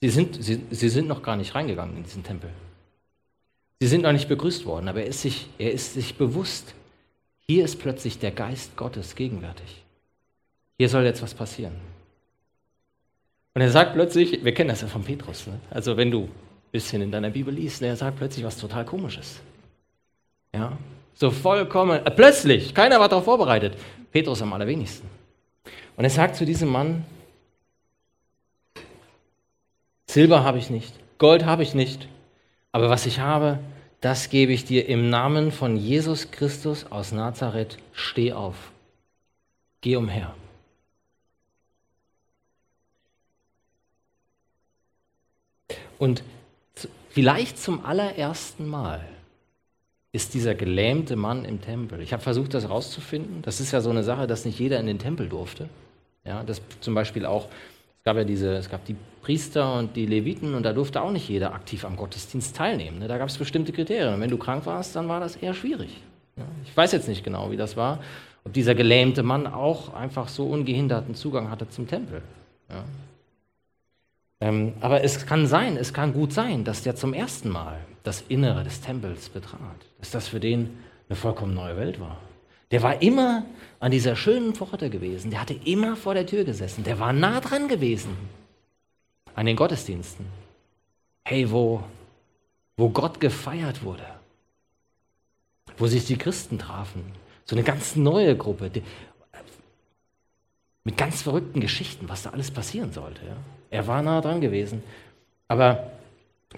Sie 0.00 0.08
sind, 0.08 0.42
sie, 0.42 0.62
sie 0.70 0.88
sind 0.88 1.06
noch 1.06 1.22
gar 1.22 1.36
nicht 1.36 1.54
reingegangen 1.54 1.96
in 1.98 2.04
diesen 2.04 2.24
Tempel. 2.24 2.50
Sie 3.80 3.86
sind 3.86 4.02
noch 4.02 4.12
nicht 4.12 4.28
begrüßt 4.28 4.64
worden, 4.64 4.88
aber 4.88 5.02
er 5.02 5.08
ist 5.08 5.22
sich, 5.22 5.48
er 5.58 5.72
ist 5.72 5.92
sich 5.92 6.14
bewusst, 6.14 6.74
hier 7.46 7.66
ist 7.66 7.80
plötzlich 7.80 8.18
der 8.18 8.30
Geist 8.30 8.76
Gottes 8.76 9.14
gegenwärtig. 9.14 9.82
Hier 10.78 10.88
soll 10.88 11.04
jetzt 11.04 11.20
was 11.20 11.34
passieren. 11.34 11.74
Und 13.52 13.60
er 13.60 13.70
sagt 13.70 13.92
plötzlich, 13.92 14.42
wir 14.42 14.54
kennen 14.54 14.70
das 14.70 14.80
ja 14.80 14.88
von 14.88 15.04
Petrus, 15.04 15.46
ne? 15.46 15.60
also 15.70 15.98
wenn 15.98 16.10
du 16.10 16.30
bisschen 16.74 17.02
in 17.02 17.12
deiner 17.12 17.30
Bibel 17.30 17.54
liest, 17.54 17.82
er 17.82 17.94
sagt 17.94 18.18
plötzlich 18.18 18.44
was 18.44 18.58
total 18.58 18.84
Komisches. 18.84 19.40
Ja, 20.52 20.76
so 21.14 21.30
vollkommen, 21.30 22.04
äh, 22.04 22.10
plötzlich, 22.10 22.74
keiner 22.74 22.98
war 22.98 23.08
darauf 23.08 23.26
vorbereitet. 23.26 23.78
Petrus 24.10 24.42
am 24.42 24.52
allerwenigsten. 24.52 25.08
Und 25.96 26.02
er 26.02 26.10
sagt 26.10 26.34
zu 26.34 26.44
diesem 26.44 26.68
Mann, 26.68 27.04
Silber 30.06 30.42
habe 30.42 30.58
ich 30.58 30.68
nicht, 30.68 30.92
Gold 31.18 31.44
habe 31.44 31.62
ich 31.62 31.74
nicht, 31.74 32.08
aber 32.72 32.90
was 32.90 33.06
ich 33.06 33.20
habe, 33.20 33.60
das 34.00 34.28
gebe 34.28 34.52
ich 34.52 34.64
dir 34.64 34.88
im 34.88 35.10
Namen 35.10 35.52
von 35.52 35.76
Jesus 35.76 36.32
Christus 36.32 36.86
aus 36.90 37.12
Nazareth. 37.12 37.78
Steh 37.92 38.32
auf. 38.32 38.72
Geh 39.80 39.94
umher. 39.94 40.34
Und 45.98 46.24
vielleicht 47.14 47.58
zum 47.58 47.84
allerersten 47.84 48.66
Mal 48.66 49.00
ist 50.12 50.34
dieser 50.34 50.54
gelähmte 50.54 51.16
Mann 51.16 51.44
im 51.44 51.60
Tempel. 51.60 52.00
Ich 52.00 52.12
habe 52.12 52.22
versucht, 52.22 52.54
das 52.54 52.68
rauszufinden. 52.68 53.42
Das 53.42 53.60
ist 53.60 53.72
ja 53.72 53.80
so 53.80 53.90
eine 53.90 54.02
Sache, 54.02 54.26
dass 54.26 54.44
nicht 54.44 54.58
jeder 54.58 54.78
in 54.80 54.86
den 54.86 54.98
Tempel 54.98 55.28
durfte. 55.28 55.68
Ja, 56.24 56.42
dass 56.42 56.60
zum 56.80 56.94
Beispiel 56.94 57.24
auch 57.24 57.48
es 57.98 58.04
gab 58.04 58.16
ja 58.18 58.24
diese, 58.24 58.54
es 58.56 58.68
gab 58.68 58.84
die 58.84 58.96
Priester 59.22 59.78
und 59.78 59.96
die 59.96 60.04
Leviten 60.04 60.54
und 60.54 60.62
da 60.62 60.74
durfte 60.74 61.00
auch 61.00 61.10
nicht 61.10 61.26
jeder 61.26 61.54
aktiv 61.54 61.86
am 61.86 61.96
Gottesdienst 61.96 62.54
teilnehmen. 62.54 62.98
Ne? 62.98 63.08
Da 63.08 63.16
gab 63.16 63.30
es 63.30 63.38
bestimmte 63.38 63.72
Kriterien. 63.72 64.12
Und 64.12 64.20
wenn 64.20 64.28
du 64.28 64.36
krank 64.36 64.66
warst, 64.66 64.94
dann 64.94 65.08
war 65.08 65.20
das 65.20 65.36
eher 65.36 65.54
schwierig. 65.54 66.02
Ich 66.64 66.76
weiß 66.76 66.92
jetzt 66.92 67.08
nicht 67.08 67.24
genau, 67.24 67.50
wie 67.50 67.56
das 67.56 67.78
war, 67.78 68.00
ob 68.44 68.52
dieser 68.52 68.74
gelähmte 68.74 69.22
Mann 69.22 69.46
auch 69.46 69.94
einfach 69.94 70.28
so 70.28 70.44
ungehinderten 70.44 71.14
Zugang 71.14 71.50
hatte 71.50 71.68
zum 71.70 71.88
Tempel. 71.88 72.20
Ja? 72.68 72.84
Ähm, 74.44 74.74
aber 74.82 75.02
es 75.02 75.24
kann 75.24 75.46
sein, 75.46 75.78
es 75.78 75.94
kann 75.94 76.12
gut 76.12 76.34
sein, 76.34 76.64
dass 76.64 76.82
der 76.82 76.94
zum 76.94 77.14
ersten 77.14 77.48
Mal 77.48 77.80
das 78.02 78.22
Innere 78.28 78.62
des 78.62 78.82
Tempels 78.82 79.30
betrat, 79.30 79.58
dass 79.98 80.10
das 80.10 80.28
für 80.28 80.38
den 80.38 80.78
eine 81.08 81.16
vollkommen 81.16 81.54
neue 81.54 81.78
Welt 81.78 81.98
war. 81.98 82.18
Der 82.70 82.82
war 82.82 83.00
immer 83.00 83.46
an 83.80 83.90
dieser 83.90 84.16
schönen 84.16 84.54
Pforte 84.54 84.90
gewesen, 84.90 85.30
der 85.30 85.40
hatte 85.40 85.56
immer 85.64 85.96
vor 85.96 86.12
der 86.12 86.26
Tür 86.26 86.44
gesessen, 86.44 86.84
der 86.84 86.98
war 86.98 87.14
nah 87.14 87.40
dran 87.40 87.68
gewesen 87.68 88.18
an 89.34 89.46
den 89.46 89.56
Gottesdiensten. 89.56 90.26
Hey, 91.24 91.50
wo, 91.50 91.82
wo 92.76 92.90
Gott 92.90 93.20
gefeiert 93.20 93.82
wurde, 93.82 94.04
wo 95.78 95.86
sich 95.86 96.04
die 96.04 96.18
Christen 96.18 96.58
trafen, 96.58 97.02
so 97.46 97.56
eine 97.56 97.64
ganz 97.64 97.96
neue 97.96 98.36
Gruppe, 98.36 98.70
mit 100.84 100.96
ganz 100.98 101.22
verrückten 101.22 101.60
Geschichten, 101.60 102.08
was 102.08 102.22
da 102.22 102.30
alles 102.30 102.50
passieren 102.50 102.92
sollte. 102.92 103.24
Ja? 103.26 103.36
Er 103.70 103.86
war 103.86 104.02
nah 104.02 104.20
dran 104.20 104.40
gewesen, 104.40 104.82
aber 105.48 105.90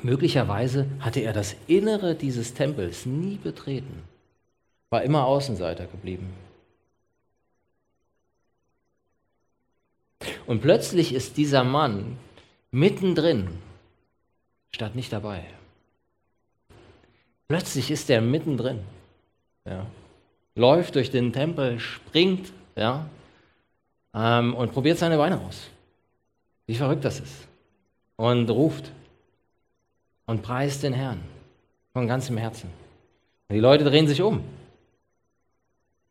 möglicherweise 0.02 0.86
hatte 1.00 1.20
er 1.20 1.32
das 1.32 1.56
Innere 1.66 2.14
dieses 2.14 2.52
Tempels 2.54 3.06
nie 3.06 3.36
betreten, 3.36 4.02
war 4.90 5.02
immer 5.02 5.24
Außenseiter 5.24 5.86
geblieben. 5.86 6.32
Und 10.46 10.60
plötzlich 10.60 11.12
ist 11.12 11.36
dieser 11.36 11.64
Mann 11.64 12.18
mittendrin, 12.70 13.48
statt 14.70 14.94
nicht 14.94 15.12
dabei. 15.12 15.44
Plötzlich 17.48 17.90
ist 17.90 18.10
er 18.10 18.20
mittendrin. 18.20 18.80
Ja. 19.64 19.86
Läuft 20.54 20.94
durch 20.94 21.10
den 21.10 21.32
Tempel, 21.32 21.78
springt 21.78 22.52
ja, 22.76 23.08
ähm, 24.16 24.54
und 24.54 24.72
probiert 24.72 24.98
seine 24.98 25.18
Beine 25.18 25.40
aus. 25.40 25.68
Wie 26.66 26.74
verrückt 26.74 27.04
das 27.04 27.20
ist. 27.20 27.46
Und 28.16 28.48
ruft 28.50 28.90
und 30.24 30.42
preist 30.42 30.82
den 30.82 30.94
Herrn 30.94 31.20
von 31.92 32.08
ganzem 32.08 32.38
Herzen. 32.38 32.70
Und 33.48 33.54
die 33.54 33.60
Leute 33.60 33.84
drehen 33.84 34.08
sich 34.08 34.22
um. 34.22 34.42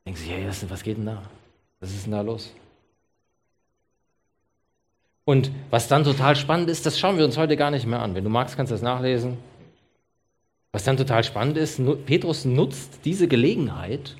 Denken 0.05 0.19
sich, 0.19 0.29
hey, 0.29 0.47
was 0.69 0.83
geht 0.83 0.97
denn 0.97 1.07
da? 1.07 1.23
Was 1.79 1.89
ist 1.89 2.05
denn 2.05 2.11
da 2.11 2.21
los? 2.21 2.53
Und 5.25 5.49
was 5.71 5.87
dann 5.87 6.03
total 6.03 6.35
spannend 6.35 6.69
ist, 6.69 6.85
das 6.85 6.99
schauen 6.99 7.17
wir 7.17 7.25
uns 7.25 7.37
heute 7.37 7.57
gar 7.57 7.71
nicht 7.71 7.87
mehr 7.87 7.99
an. 7.99 8.13
Wenn 8.13 8.23
du 8.23 8.29
magst, 8.29 8.55
kannst 8.55 8.69
du 8.69 8.75
das 8.75 8.83
nachlesen. 8.83 9.37
Was 10.71 10.83
dann 10.83 10.97
total 10.97 11.23
spannend 11.23 11.57
ist, 11.57 11.81
Petrus 12.05 12.45
nutzt 12.45 12.99
diese 13.05 13.27
Gelegenheit, 13.27 14.15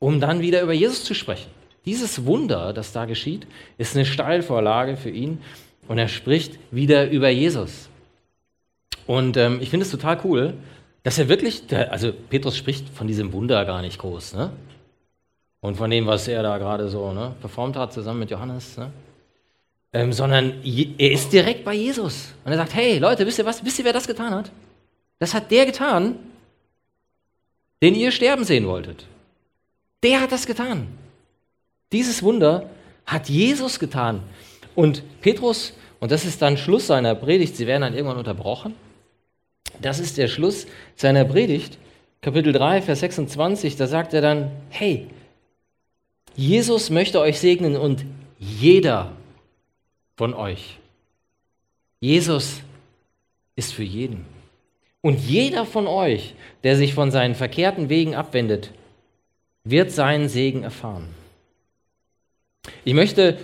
um 0.00 0.18
dann 0.18 0.40
wieder 0.40 0.62
über 0.62 0.72
Jesus 0.72 1.04
zu 1.04 1.14
sprechen. 1.14 1.50
Dieses 1.84 2.26
Wunder, 2.26 2.72
das 2.72 2.92
da 2.92 3.04
geschieht, 3.06 3.46
ist 3.78 3.96
eine 3.96 4.04
Steilvorlage 4.04 4.96
für 4.96 5.10
ihn 5.10 5.40
und 5.88 5.98
er 5.98 6.08
spricht 6.08 6.58
wieder 6.70 7.10
über 7.10 7.28
Jesus. 7.30 7.88
Und 9.06 9.36
ähm, 9.36 9.58
ich 9.60 9.70
finde 9.70 9.84
es 9.84 9.90
total 9.90 10.20
cool, 10.24 10.54
dass 11.02 11.18
er 11.18 11.28
wirklich, 11.28 11.62
also 11.72 12.12
Petrus 12.12 12.56
spricht 12.56 12.88
von 12.90 13.06
diesem 13.06 13.32
Wunder 13.32 13.64
gar 13.64 13.82
nicht 13.82 13.98
groß, 13.98 14.34
ne? 14.34 14.52
Und 15.62 15.76
von 15.76 15.90
dem, 15.90 16.06
was 16.06 16.26
er 16.26 16.42
da 16.42 16.56
gerade 16.58 16.88
so 16.88 17.12
ne, 17.12 17.34
performt 17.40 17.76
hat, 17.76 17.92
zusammen 17.92 18.20
mit 18.20 18.30
Johannes, 18.30 18.78
ne? 18.78 18.90
ähm, 19.92 20.12
sondern 20.12 20.62
er 20.62 21.10
ist 21.10 21.32
direkt 21.32 21.64
bei 21.64 21.74
Jesus. 21.74 22.32
Und 22.44 22.52
er 22.52 22.58
sagt, 22.58 22.74
hey 22.74 22.98
Leute, 22.98 23.26
wisst 23.26 23.38
ihr 23.38 23.44
was, 23.44 23.64
wisst 23.64 23.78
ihr, 23.78 23.84
wer 23.84 23.92
das 23.92 24.06
getan 24.06 24.34
hat? 24.34 24.50
Das 25.18 25.34
hat 25.34 25.50
der 25.50 25.66
getan, 25.66 26.16
den 27.82 27.94
ihr 27.94 28.10
sterben 28.10 28.44
sehen 28.44 28.66
wolltet. 28.66 29.06
Der 30.02 30.20
hat 30.20 30.32
das 30.32 30.46
getan. 30.46 30.86
Dieses 31.92 32.22
Wunder 32.22 32.70
hat 33.06 33.28
Jesus 33.28 33.78
getan. 33.78 34.22
Und 34.74 35.02
Petrus, 35.20 35.74
und 35.98 36.12
das 36.12 36.24
ist 36.24 36.40
dann 36.42 36.56
Schluss 36.56 36.86
seiner 36.86 37.14
Predigt, 37.14 37.56
sie 37.56 37.66
werden 37.66 37.82
dann 37.82 37.94
irgendwann 37.94 38.18
unterbrochen. 38.18 38.74
Das 39.80 39.98
ist 39.98 40.18
der 40.18 40.28
Schluss 40.28 40.66
seiner 40.96 41.24
Predigt, 41.24 41.78
Kapitel 42.22 42.52
3, 42.52 42.82
Vers 42.82 43.00
26, 43.00 43.76
da 43.76 43.86
sagt 43.86 44.12
er 44.12 44.20
dann, 44.20 44.50
hey, 44.68 45.06
Jesus 46.36 46.90
möchte 46.90 47.18
euch 47.20 47.40
segnen 47.40 47.76
und 47.76 48.04
jeder 48.38 49.12
von 50.16 50.34
euch. 50.34 50.78
Jesus 51.98 52.60
ist 53.56 53.72
für 53.72 53.82
jeden. 53.82 54.26
Und 55.02 55.18
jeder 55.18 55.64
von 55.64 55.86
euch, 55.86 56.34
der 56.62 56.76
sich 56.76 56.94
von 56.94 57.10
seinen 57.10 57.34
verkehrten 57.34 57.88
Wegen 57.88 58.14
abwendet, 58.14 58.70
wird 59.64 59.90
seinen 59.90 60.28
Segen 60.28 60.62
erfahren. 60.62 61.08
Ich 62.84 62.94
möchte 62.94 63.38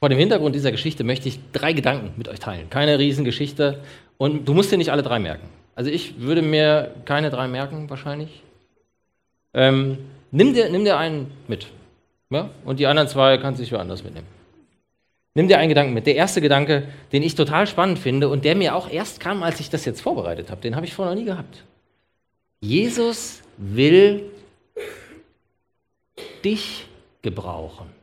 vor 0.00 0.08
dem 0.08 0.18
Hintergrund 0.18 0.54
dieser 0.54 0.72
Geschichte 0.72 1.04
möchte 1.04 1.28
ich 1.28 1.38
drei 1.52 1.74
Gedanken 1.74 2.12
mit 2.16 2.28
euch 2.28 2.40
teilen. 2.40 2.70
Keine 2.70 2.98
Riesengeschichte 2.98 3.80
und 4.16 4.48
du 4.48 4.54
musst 4.54 4.72
dir 4.72 4.78
nicht 4.78 4.90
alle 4.90 5.02
drei 5.02 5.18
merken. 5.18 5.48
Also 5.74 5.90
ich 5.90 6.20
würde 6.20 6.42
mir 6.42 6.94
keine 7.04 7.30
drei 7.30 7.48
merken 7.48 7.88
wahrscheinlich. 7.90 8.42
Ähm, 9.52 9.98
nimm, 10.30 10.54
dir, 10.54 10.70
nimm 10.70 10.84
dir 10.84 10.96
einen 10.96 11.30
mit. 11.48 11.66
Ja? 12.30 12.50
Und 12.64 12.80
die 12.80 12.86
anderen 12.86 13.08
zwei 13.08 13.36
kannst 13.36 13.60
du 13.60 13.62
dich 13.62 13.72
woanders 13.72 14.02
mitnehmen. 14.02 14.26
Nimm 15.34 15.48
dir 15.48 15.58
einen 15.58 15.68
Gedanken 15.68 15.92
mit. 15.92 16.06
Der 16.06 16.16
erste 16.16 16.40
Gedanke, 16.40 16.88
den 17.12 17.22
ich 17.22 17.34
total 17.34 17.66
spannend 17.66 17.98
finde 17.98 18.28
und 18.28 18.44
der 18.44 18.56
mir 18.56 18.74
auch 18.74 18.90
erst 18.90 19.20
kam, 19.20 19.42
als 19.42 19.60
ich 19.60 19.70
das 19.70 19.84
jetzt 19.84 20.00
vorbereitet 20.00 20.50
habe, 20.50 20.60
den 20.60 20.76
habe 20.76 20.86
ich 20.86 20.94
vorher 20.94 21.14
noch 21.14 21.20
nie 21.20 21.26
gehabt. 21.26 21.62
Jesus 22.60 23.42
will 23.58 24.22
dich 26.42 26.86
gebrauchen. 27.22 27.99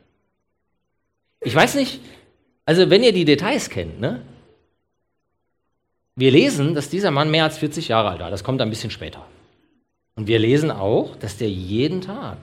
Ich 1.40 1.54
weiß 1.54 1.76
nicht, 1.76 2.00
also 2.64 2.90
wenn 2.90 3.02
ihr 3.02 3.12
die 3.12 3.24
Details 3.24 3.70
kennt, 3.70 4.00
ne? 4.00 4.22
Wir 6.16 6.32
lesen, 6.32 6.74
dass 6.74 6.90
dieser 6.90 7.12
Mann 7.12 7.30
mehr 7.30 7.44
als 7.44 7.58
40 7.58 7.88
Jahre 7.88 8.10
alt 8.10 8.20
war. 8.20 8.30
Das 8.30 8.42
kommt 8.42 8.60
ein 8.60 8.70
bisschen 8.70 8.90
später. 8.90 9.24
Und 10.16 10.26
wir 10.26 10.40
lesen 10.40 10.72
auch, 10.72 11.14
dass 11.14 11.36
der 11.36 11.48
jeden 11.48 12.00
Tag, 12.00 12.38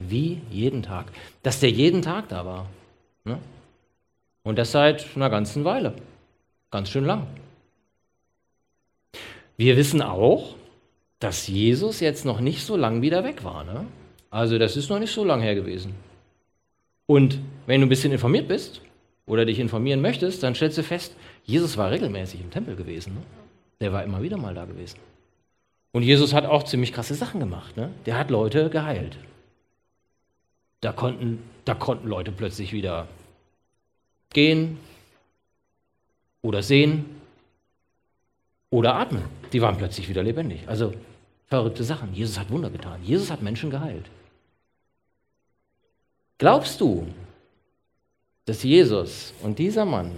wie 0.00 0.40
jeden 0.50 0.82
Tag, 0.82 1.06
dass 1.44 1.60
der 1.60 1.70
jeden 1.70 2.02
Tag 2.02 2.28
da 2.28 2.44
war. 2.44 2.66
Ne? 3.24 3.38
Und 4.42 4.58
das 4.58 4.72
seit 4.72 5.06
einer 5.14 5.30
ganzen 5.30 5.64
Weile. 5.64 5.94
Ganz 6.72 6.90
schön 6.90 7.04
lang. 7.04 7.28
Wir 9.56 9.76
wissen 9.76 10.02
auch, 10.02 10.56
dass 11.20 11.46
Jesus 11.46 12.00
jetzt 12.00 12.24
noch 12.24 12.40
nicht 12.40 12.66
so 12.66 12.76
lang 12.76 13.00
wieder 13.00 13.22
weg 13.22 13.44
war. 13.44 13.62
Ne? 13.62 13.86
Also 14.28 14.58
das 14.58 14.76
ist 14.76 14.88
noch 14.88 14.98
nicht 14.98 15.12
so 15.12 15.24
lang 15.24 15.40
her 15.40 15.54
gewesen. 15.54 15.94
Und 17.08 17.40
wenn 17.66 17.80
du 17.80 17.86
ein 17.86 17.88
bisschen 17.88 18.12
informiert 18.12 18.48
bist 18.48 18.82
oder 19.26 19.46
dich 19.46 19.58
informieren 19.58 20.02
möchtest, 20.02 20.42
dann 20.42 20.54
stellst 20.54 20.76
du 20.76 20.82
fest, 20.82 21.16
Jesus 21.42 21.78
war 21.78 21.90
regelmäßig 21.90 22.40
im 22.40 22.50
Tempel 22.50 22.76
gewesen. 22.76 23.14
Ne? 23.14 23.22
Der 23.80 23.92
war 23.94 24.04
immer 24.04 24.22
wieder 24.22 24.36
mal 24.36 24.54
da 24.54 24.66
gewesen. 24.66 24.98
Und 25.92 26.02
Jesus 26.02 26.34
hat 26.34 26.44
auch 26.44 26.64
ziemlich 26.64 26.92
krasse 26.92 27.14
Sachen 27.14 27.40
gemacht. 27.40 27.78
Ne? 27.78 27.90
Der 28.04 28.18
hat 28.18 28.28
Leute 28.28 28.68
geheilt. 28.68 29.16
Da 30.82 30.92
konnten, 30.92 31.42
da 31.64 31.74
konnten 31.74 32.08
Leute 32.08 32.30
plötzlich 32.30 32.74
wieder 32.74 33.08
gehen 34.30 34.78
oder 36.42 36.62
sehen 36.62 37.06
oder 38.68 38.96
atmen. 38.96 39.24
Die 39.54 39.62
waren 39.62 39.78
plötzlich 39.78 40.10
wieder 40.10 40.22
lebendig. 40.22 40.68
Also 40.68 40.92
verrückte 41.46 41.84
Sachen. 41.84 42.12
Jesus 42.12 42.38
hat 42.38 42.50
Wunder 42.50 42.68
getan. 42.68 43.02
Jesus 43.02 43.30
hat 43.30 43.40
Menschen 43.40 43.70
geheilt. 43.70 44.04
Glaubst 46.38 46.80
du, 46.80 47.06
dass 48.44 48.62
Jesus 48.62 49.34
und 49.42 49.58
dieser 49.58 49.84
Mann, 49.84 50.12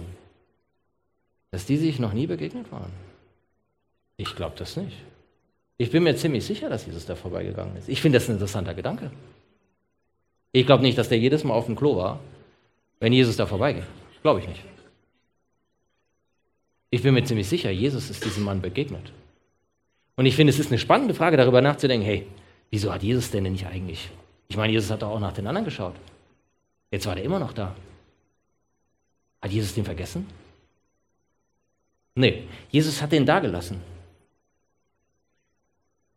dass 1.49 1.65
die 1.65 1.77
sich 1.77 1.99
noch 1.99 2.13
nie 2.13 2.27
begegnet 2.27 2.71
waren? 2.71 2.91
Ich 4.17 4.35
glaube 4.35 4.55
das 4.57 4.77
nicht. 4.77 4.95
Ich 5.77 5.89
bin 5.89 6.03
mir 6.03 6.15
ziemlich 6.15 6.45
sicher, 6.45 6.69
dass 6.69 6.85
Jesus 6.85 7.07
da 7.07 7.15
vorbeigegangen 7.15 7.75
ist. 7.75 7.89
Ich 7.89 8.01
finde 8.01 8.19
das 8.19 8.29
ein 8.29 8.33
interessanter 8.33 8.75
Gedanke. 8.75 9.11
Ich 10.51 10.65
glaube 10.65 10.83
nicht, 10.83 10.97
dass 10.97 11.09
der 11.09 11.17
jedes 11.17 11.43
Mal 11.43 11.55
auf 11.55 11.65
dem 11.65 11.75
Klo 11.75 11.95
war, 11.95 12.19
wenn 12.99 13.13
Jesus 13.13 13.35
da 13.35 13.47
vorbeigeht. 13.47 13.85
Glaube 14.21 14.41
ich 14.41 14.47
nicht. 14.47 14.61
Ich 16.91 17.01
bin 17.01 17.15
mir 17.15 17.23
ziemlich 17.23 17.47
sicher, 17.47 17.71
Jesus 17.71 18.09
ist 18.11 18.23
diesem 18.23 18.43
Mann 18.43 18.61
begegnet. 18.61 19.11
Und 20.17 20.25
ich 20.27 20.35
finde, 20.35 20.51
es 20.51 20.59
ist 20.59 20.67
eine 20.67 20.77
spannende 20.77 21.15
Frage, 21.15 21.37
darüber 21.37 21.61
nachzudenken, 21.61 22.05
hey, 22.05 22.27
wieso 22.69 22.93
hat 22.93 23.01
Jesus 23.01 23.31
denn 23.31 23.43
nicht 23.43 23.65
eigentlich? 23.65 24.09
Ich 24.51 24.57
meine, 24.57 24.73
Jesus 24.73 24.91
hat 24.91 25.01
doch 25.01 25.11
auch 25.11 25.19
nach 25.21 25.31
den 25.31 25.47
anderen 25.47 25.63
geschaut. 25.63 25.95
Jetzt 26.91 27.05
war 27.05 27.15
der 27.15 27.23
immer 27.23 27.39
noch 27.39 27.53
da. 27.53 27.73
Hat 29.41 29.49
Jesus 29.49 29.73
den 29.73 29.85
vergessen? 29.85 30.27
Nee, 32.15 32.49
Jesus 32.69 33.01
hat 33.01 33.13
den 33.13 33.25
da 33.25 33.39
gelassen. 33.39 33.81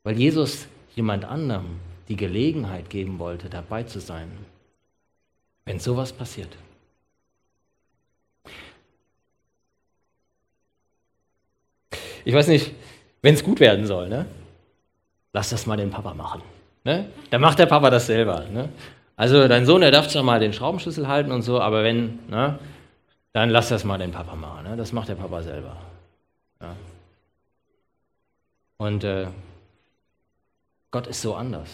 Weil 0.02 0.18
Jesus 0.18 0.66
jemand 0.96 1.24
anderem 1.24 1.78
die 2.08 2.16
Gelegenheit 2.16 2.90
geben 2.90 3.20
wollte, 3.20 3.48
dabei 3.48 3.84
zu 3.84 4.00
sein, 4.00 4.36
wenn 5.64 5.78
sowas 5.78 6.12
passiert. 6.12 6.56
Ich 12.24 12.34
weiß 12.34 12.48
nicht, 12.48 12.72
wenn 13.22 13.34
es 13.34 13.44
gut 13.44 13.60
werden 13.60 13.86
soll, 13.86 14.08
ne? 14.08 14.26
lass 15.32 15.50
das 15.50 15.66
mal 15.66 15.76
den 15.76 15.90
Papa 15.90 16.14
machen. 16.14 16.42
Ne? 16.84 17.10
Dann 17.30 17.40
macht 17.40 17.58
der 17.58 17.66
Papa 17.66 17.90
das 17.90 18.06
selber. 18.06 18.44
Ne? 18.50 18.68
Also 19.16 19.48
dein 19.48 19.64
Sohn, 19.64 19.80
der 19.80 19.90
darf 19.90 20.08
zwar 20.08 20.22
mal 20.22 20.40
den 20.40 20.52
Schraubenschlüssel 20.52 21.08
halten 21.08 21.32
und 21.32 21.42
so, 21.42 21.60
aber 21.60 21.82
wenn, 21.82 22.18
ne, 22.28 22.58
dann 23.32 23.50
lass 23.50 23.68
das 23.68 23.84
mal 23.84 23.98
den 23.98 24.12
Papa 24.12 24.34
machen. 24.34 24.64
Ne? 24.64 24.76
Das 24.76 24.92
macht 24.92 25.08
der 25.08 25.14
Papa 25.14 25.42
selber. 25.42 25.76
Ja. 26.60 26.76
Und 28.76 29.04
äh, 29.04 29.26
Gott 30.90 31.06
ist 31.06 31.22
so 31.22 31.34
anders. 31.34 31.68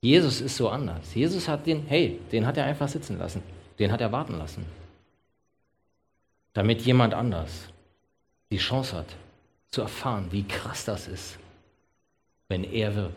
Jesus 0.00 0.40
ist 0.40 0.56
so 0.56 0.68
anders. 0.68 1.14
Jesus 1.14 1.48
hat 1.48 1.66
den, 1.66 1.86
hey, 1.86 2.20
den 2.32 2.46
hat 2.46 2.56
er 2.56 2.64
einfach 2.64 2.88
sitzen 2.88 3.18
lassen. 3.18 3.42
Den 3.78 3.90
hat 3.92 4.00
er 4.00 4.12
warten 4.12 4.36
lassen. 4.36 4.66
Damit 6.52 6.82
jemand 6.82 7.14
anders 7.14 7.68
die 8.50 8.58
Chance 8.58 8.96
hat, 8.96 9.06
zu 9.70 9.82
erfahren, 9.82 10.28
wie 10.30 10.44
krass 10.44 10.84
das 10.84 11.08
ist, 11.08 11.38
wenn 12.48 12.64
er 12.64 12.94
wird. 12.94 13.16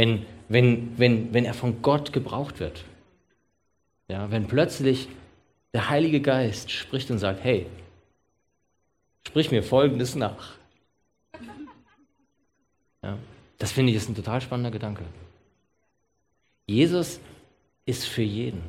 Wenn, 0.00 0.24
wenn, 0.48 0.98
wenn, 0.98 1.34
wenn 1.34 1.44
er 1.44 1.52
von 1.52 1.82
Gott 1.82 2.14
gebraucht 2.14 2.58
wird. 2.58 2.86
Ja, 4.08 4.30
wenn 4.30 4.48
plötzlich 4.48 5.08
der 5.74 5.90
Heilige 5.90 6.22
Geist 6.22 6.70
spricht 6.70 7.10
und 7.10 7.18
sagt, 7.18 7.44
hey, 7.44 7.66
sprich 9.28 9.50
mir 9.50 9.62
Folgendes 9.62 10.14
nach. 10.14 10.54
Ja, 13.02 13.18
das 13.58 13.72
finde 13.72 13.90
ich 13.92 13.98
ist 13.98 14.08
ein 14.08 14.14
total 14.14 14.40
spannender 14.40 14.70
Gedanke. 14.70 15.04
Jesus 16.66 17.20
ist 17.84 18.06
für 18.06 18.22
jeden. 18.22 18.62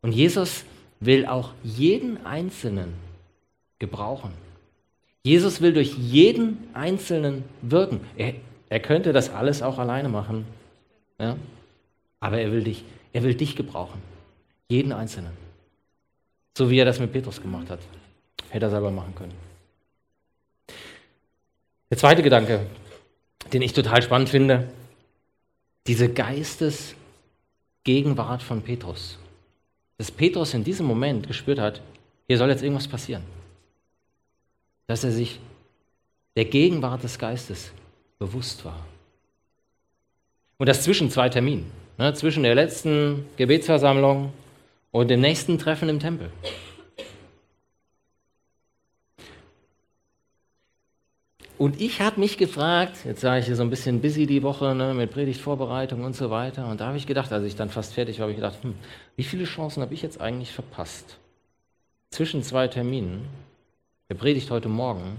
Und 0.00 0.12
Jesus 0.12 0.64
will 0.98 1.26
auch 1.26 1.52
jeden 1.62 2.24
Einzelnen 2.24 2.94
gebrauchen. 3.78 4.32
Jesus 5.24 5.60
will 5.60 5.74
durch 5.74 5.92
jeden 5.92 6.70
Einzelnen 6.72 7.44
wirken. 7.60 8.00
Er, 8.16 8.32
er 8.68 8.80
könnte 8.80 9.12
das 9.12 9.30
alles 9.30 9.62
auch 9.62 9.78
alleine 9.78 10.08
machen. 10.08 10.46
Ja? 11.18 11.36
Aber 12.20 12.40
er 12.40 12.52
will 12.52 12.64
dich, 12.64 12.84
er 13.12 13.22
will 13.22 13.34
dich 13.34 13.56
gebrauchen. 13.56 14.02
Jeden 14.68 14.92
Einzelnen. 14.92 15.32
So 16.56 16.70
wie 16.70 16.78
er 16.78 16.84
das 16.84 17.00
mit 17.00 17.12
Petrus 17.12 17.40
gemacht 17.40 17.70
hat. 17.70 17.80
Hätte 18.50 18.66
er 18.66 18.70
selber 18.70 18.90
machen 18.90 19.14
können. 19.14 19.32
Der 21.90 21.96
zweite 21.96 22.22
Gedanke, 22.22 22.66
den 23.52 23.62
ich 23.62 23.72
total 23.72 24.02
spannend 24.02 24.28
finde, 24.28 24.68
diese 25.86 26.12
Geistesgegenwart 26.12 28.42
von 28.42 28.60
Petrus. 28.60 29.18
Dass 29.96 30.10
Petrus 30.10 30.52
in 30.52 30.64
diesem 30.64 30.86
Moment 30.86 31.26
gespürt 31.26 31.58
hat, 31.58 31.80
hier 32.26 32.36
soll 32.36 32.50
jetzt 32.50 32.62
irgendwas 32.62 32.88
passieren. 32.88 33.22
Dass 34.86 35.02
er 35.02 35.12
sich 35.12 35.40
der 36.36 36.44
Gegenwart 36.44 37.02
des 37.02 37.18
Geistes 37.18 37.72
bewusst 38.18 38.64
war. 38.64 38.84
Und 40.58 40.68
das 40.68 40.82
zwischen 40.82 41.10
zwei 41.10 41.28
Terminen, 41.28 41.70
ne, 41.98 42.14
zwischen 42.14 42.42
der 42.42 42.54
letzten 42.54 43.26
Gebetsversammlung 43.36 44.32
und 44.90 45.08
dem 45.08 45.20
nächsten 45.20 45.58
Treffen 45.58 45.88
im 45.88 46.00
Tempel. 46.00 46.30
Und 51.58 51.80
ich 51.80 52.00
habe 52.00 52.20
mich 52.20 52.38
gefragt, 52.38 52.98
jetzt 53.04 53.20
sage 53.20 53.40
ich 53.40 53.46
hier 53.46 53.56
so 53.56 53.64
ein 53.64 53.70
bisschen 53.70 54.00
busy 54.00 54.26
die 54.26 54.44
Woche 54.44 54.76
ne, 54.76 54.94
mit 54.94 55.10
Predigtvorbereitung 55.10 56.04
und 56.04 56.14
so 56.14 56.30
weiter. 56.30 56.68
Und 56.68 56.80
da 56.80 56.86
habe 56.86 56.96
ich 56.96 57.06
gedacht, 57.06 57.32
als 57.32 57.44
ich 57.44 57.56
dann 57.56 57.68
fast 57.68 57.94
fertig 57.94 58.18
war, 58.18 58.24
habe 58.24 58.32
ich 58.32 58.36
gedacht, 58.36 58.62
hm, 58.62 58.74
wie 59.16 59.24
viele 59.24 59.44
Chancen 59.44 59.82
habe 59.82 59.92
ich 59.92 60.00
jetzt 60.00 60.20
eigentlich 60.20 60.52
verpasst? 60.52 61.18
Zwischen 62.10 62.44
zwei 62.44 62.68
Terminen, 62.68 63.26
der 64.08 64.14
Predigt 64.14 64.52
heute 64.52 64.68
Morgen, 64.68 65.16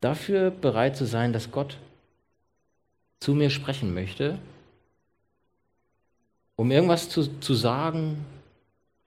dafür 0.00 0.50
bereit 0.50 0.96
zu 0.96 1.06
sein, 1.06 1.32
dass 1.32 1.50
Gott 1.50 1.76
zu 3.20 3.34
mir 3.34 3.50
sprechen 3.50 3.92
möchte, 3.94 4.38
um 6.56 6.70
irgendwas 6.70 7.08
zu, 7.08 7.38
zu 7.40 7.54
sagen, 7.54 8.24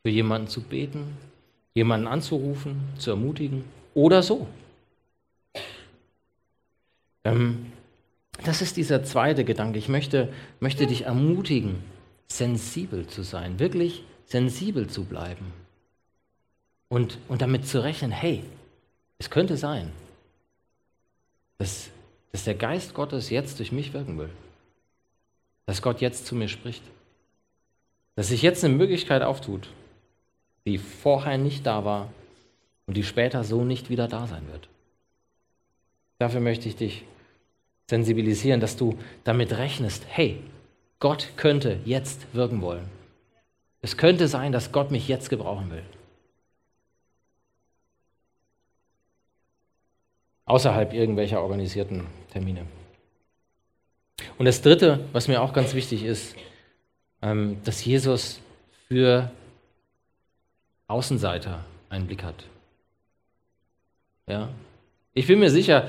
für 0.02 0.10
jemanden 0.10 0.48
zu 0.48 0.62
beten, 0.62 1.18
jemanden 1.74 2.08
anzurufen, 2.08 2.82
zu 2.98 3.12
ermutigen 3.12 3.64
oder 3.94 4.22
so. 4.22 4.48
Ähm, 7.24 7.72
das 8.44 8.62
ist 8.62 8.78
dieser 8.78 9.04
zweite 9.04 9.46
Gedanke. 9.46 9.80
Ich 9.80 9.90
möchte, 9.90 10.30
möchte 10.60 10.88
dich 10.88 11.04
ermutigen, 11.04 11.84
sensibel 12.28 13.08
zu 13.08 13.24
sein, 13.24 13.60
wirklich 13.60 14.04
sensibel 14.26 14.88
zu 14.88 15.06
bleiben 15.06 15.54
und, 16.90 17.18
und 17.28 17.42
damit 17.42 17.68
zu 17.68 17.84
rechnen, 17.84 18.12
hey, 18.12 18.44
es 19.20 19.30
könnte 19.30 19.58
sein, 19.58 19.92
dass, 21.58 21.90
dass 22.32 22.44
der 22.44 22.56
Geist 22.56 22.94
Gottes 22.94 23.30
jetzt 23.30 23.60
durch 23.60 23.72
mich 23.72 23.94
wirken 23.94 24.18
will. 24.18 24.30
Dass 25.66 25.82
Gott 25.82 26.02
jetzt 26.02 26.26
zu 26.26 26.36
mir 26.36 26.48
spricht. 26.48 26.84
Dass 28.16 28.30
sich 28.30 28.42
jetzt 28.42 28.64
eine 28.64 28.74
Möglichkeit 28.74 29.22
auftut, 29.22 29.70
die 30.66 30.78
vorher 30.78 31.38
nicht 31.38 31.66
da 31.66 31.86
war 31.86 32.10
und 32.86 32.98
die 32.98 33.04
später 33.04 33.44
so 33.44 33.64
nicht 33.64 33.90
wieder 33.90 34.08
da 34.08 34.28
sein 34.28 34.48
wird. 34.52 34.68
Dafür 36.20 36.40
möchte 36.40 36.70
ich 36.70 36.76
dich 36.76 37.04
sensibilisieren, 37.90 38.60
dass 38.60 38.78
du 38.78 38.98
damit 39.24 39.58
rechnest, 39.58 40.06
hey, 40.08 40.42
Gott 41.00 41.34
könnte 41.36 41.80
jetzt 41.86 42.34
wirken 42.34 42.62
wollen. 42.62 42.90
Es 43.82 43.98
könnte 43.98 44.30
sein, 44.30 44.54
dass 44.54 44.72
Gott 44.72 44.92
mich 44.92 45.08
jetzt 45.10 45.30
gebrauchen 45.30 45.70
will. 45.70 45.84
Außerhalb 50.46 50.94
irgendwelcher 50.94 51.42
organisierten 51.42 52.06
Termine. 52.32 52.62
Und 54.38 54.46
das 54.46 54.62
Dritte, 54.62 55.00
was 55.12 55.28
mir 55.28 55.42
auch 55.42 55.54
ganz 55.54 55.74
wichtig 55.74 56.04
ist, 56.04 56.36
ähm, 57.22 57.58
dass 57.64 57.84
Jesus 57.84 58.40
für 58.88 59.32
Außenseiter 60.88 61.64
einen 61.90 62.08
Blick 62.08 62.24
hat. 62.24 62.44
Ja? 64.28 64.50
Ich 65.14 65.28
bin 65.28 65.40
mir 65.40 65.50
sicher, 65.50 65.88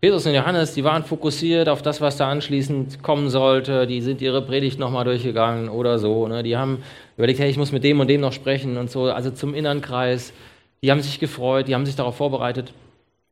Petrus 0.00 0.26
und 0.26 0.34
Johannes, 0.34 0.74
die 0.74 0.84
waren 0.84 1.04
fokussiert 1.04 1.68
auf 1.68 1.80
das, 1.82 2.00
was 2.00 2.18
da 2.18 2.30
anschließend 2.30 3.02
kommen 3.02 3.30
sollte. 3.30 3.86
Die 3.86 4.02
sind 4.02 4.20
ihre 4.20 4.42
Predigt 4.42 4.78
nochmal 4.78 5.04
durchgegangen 5.04 5.68
oder 5.68 5.98
so. 5.98 6.28
Ne? 6.28 6.42
Die 6.42 6.56
haben 6.56 6.82
überlegt, 7.16 7.40
hey, 7.40 7.48
ich 7.48 7.56
muss 7.56 7.72
mit 7.72 7.82
dem 7.82 7.98
und 8.00 8.08
dem 8.08 8.20
noch 8.20 8.32
sprechen 8.32 8.76
und 8.76 8.90
so. 8.90 9.04
Also 9.04 9.30
zum 9.30 9.54
inneren 9.54 9.80
Kreis. 9.80 10.32
Die 10.82 10.90
haben 10.90 11.00
sich 11.00 11.18
gefreut, 11.18 11.68
die 11.68 11.74
haben 11.74 11.86
sich 11.86 11.96
darauf 11.96 12.16
vorbereitet. 12.16 12.74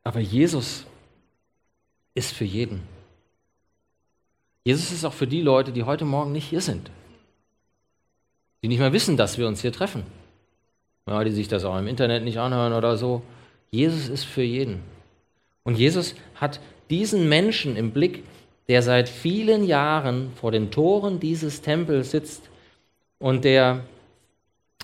Aber 0.05 0.21
Jesus 0.21 0.85
ist 2.14 2.33
für 2.33 2.45
jeden. 2.45 2.83
Jesus 4.62 4.93
ist 4.93 5.05
auch 5.05 5.14
für 5.14 5.27
die 5.27 5.40
Leute, 5.40 5.73
die 5.73 5.83
heute 5.83 6.05
Morgen 6.05 6.33
nicht 6.33 6.49
hier 6.49 6.61
sind. 6.61 6.90
Die 8.62 8.69
nicht 8.69 8.79
mehr 8.79 8.93
wissen, 8.93 9.17
dass 9.17 9.38
wir 9.38 9.49
uns 9.49 9.62
hier 9.62 9.73
treffen. 9.73 10.05
Ja, 11.07 11.25
die 11.25 11.33
sich 11.33 11.49
das 11.49 11.64
auch 11.64 11.77
im 11.79 11.87
Internet 11.87 12.23
nicht 12.23 12.38
anhören 12.38 12.75
oder 12.75 12.97
so. 12.97 13.23
Jesus 13.71 14.09
ist 14.09 14.25
für 14.25 14.43
jeden. 14.43 14.83
Und 15.64 15.77
Jesus 15.77 16.14
hat 16.37 16.61
diesen 16.90 17.29
Menschen 17.29 17.77
im 17.77 17.90
Blick, 17.93 18.25
der 18.69 18.83
seit 18.83 19.09
vielen 19.09 19.64
Jahren 19.64 20.33
vor 20.35 20.53
den 20.53 20.71
Toren 20.71 21.21
dieses 21.21 21.61
Tempels 21.61 22.11
sitzt 22.11 22.49
und 23.19 23.45
der 23.45 23.85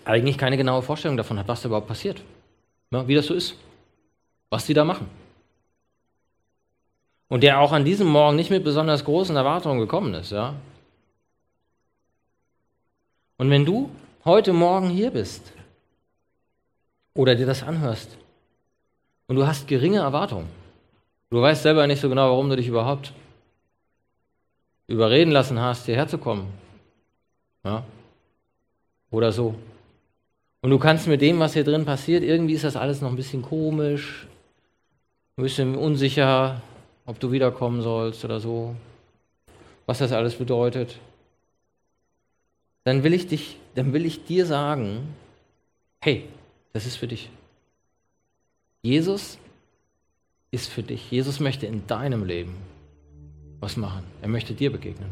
eigentlich 0.04 0.38
keine 0.38 0.56
genaue 0.56 0.82
Vorstellung 0.82 1.16
davon 1.16 1.38
hat, 1.38 1.48
was 1.48 1.62
da 1.62 1.68
überhaupt 1.68 1.88
passiert. 1.88 2.22
Ja, 2.90 3.06
wie 3.06 3.14
das 3.14 3.26
so 3.26 3.34
ist 3.34 3.56
was 4.50 4.66
sie 4.66 4.74
da 4.74 4.84
machen. 4.84 5.08
Und 7.28 7.44
der 7.44 7.60
auch 7.60 7.72
an 7.72 7.84
diesem 7.84 8.08
Morgen 8.08 8.36
nicht 8.36 8.50
mit 8.50 8.64
besonders 8.64 9.04
großen 9.04 9.36
Erwartungen 9.36 9.78
gekommen 9.78 10.12
ist, 10.14 10.32
ja. 10.32 10.54
Und 13.38 13.48
wenn 13.48 13.64
du 13.64 13.88
heute 14.24 14.52
Morgen 14.52 14.90
hier 14.90 15.12
bist 15.12 15.52
oder 17.14 17.36
dir 17.36 17.46
das 17.46 17.62
anhörst 17.62 18.18
und 19.28 19.36
du 19.36 19.46
hast 19.46 19.68
geringe 19.68 20.00
Erwartungen, 20.00 20.48
du 21.30 21.40
weißt 21.40 21.62
selber 21.62 21.86
nicht 21.86 22.00
so 22.00 22.08
genau, 22.08 22.30
warum 22.30 22.50
du 22.50 22.56
dich 22.56 22.66
überhaupt 22.66 23.12
überreden 24.88 25.30
lassen 25.30 25.60
hast, 25.60 25.86
hierher 25.86 26.08
zu 26.08 26.18
kommen, 26.18 26.52
ja, 27.64 27.84
oder 29.12 29.30
so. 29.30 29.54
Und 30.62 30.70
du 30.70 30.78
kannst 30.78 31.06
mit 31.06 31.22
dem, 31.22 31.38
was 31.38 31.54
hier 31.54 31.64
drin 31.64 31.84
passiert, 31.84 32.24
irgendwie 32.24 32.54
ist 32.54 32.64
das 32.64 32.76
alles 32.76 33.00
noch 33.00 33.10
ein 33.10 33.16
bisschen 33.16 33.40
komisch, 33.40 34.26
ein 35.40 35.42
bisschen 35.42 35.74
unsicher, 35.74 36.60
ob 37.06 37.18
du 37.18 37.32
wiederkommen 37.32 37.80
sollst 37.80 38.24
oder 38.24 38.40
so, 38.40 38.76
was 39.86 39.98
das 39.98 40.12
alles 40.12 40.34
bedeutet, 40.34 40.98
dann 42.84 43.02
will 43.02 43.14
ich 43.14 43.26
dich, 43.26 43.56
dann 43.74 43.92
will 43.94 44.04
ich 44.04 44.24
dir 44.24 44.44
sagen, 44.44 45.14
hey, 46.00 46.28
das 46.74 46.86
ist 46.86 46.96
für 46.96 47.06
dich. 47.06 47.30
Jesus 48.82 49.38
ist 50.50 50.68
für 50.68 50.82
dich. 50.82 51.10
Jesus 51.10 51.40
möchte 51.40 51.66
in 51.66 51.86
deinem 51.86 52.24
Leben 52.24 52.54
was 53.60 53.76
machen. 53.76 54.04
Er 54.20 54.28
möchte 54.28 54.52
dir 54.54 54.70
begegnen. 54.70 55.08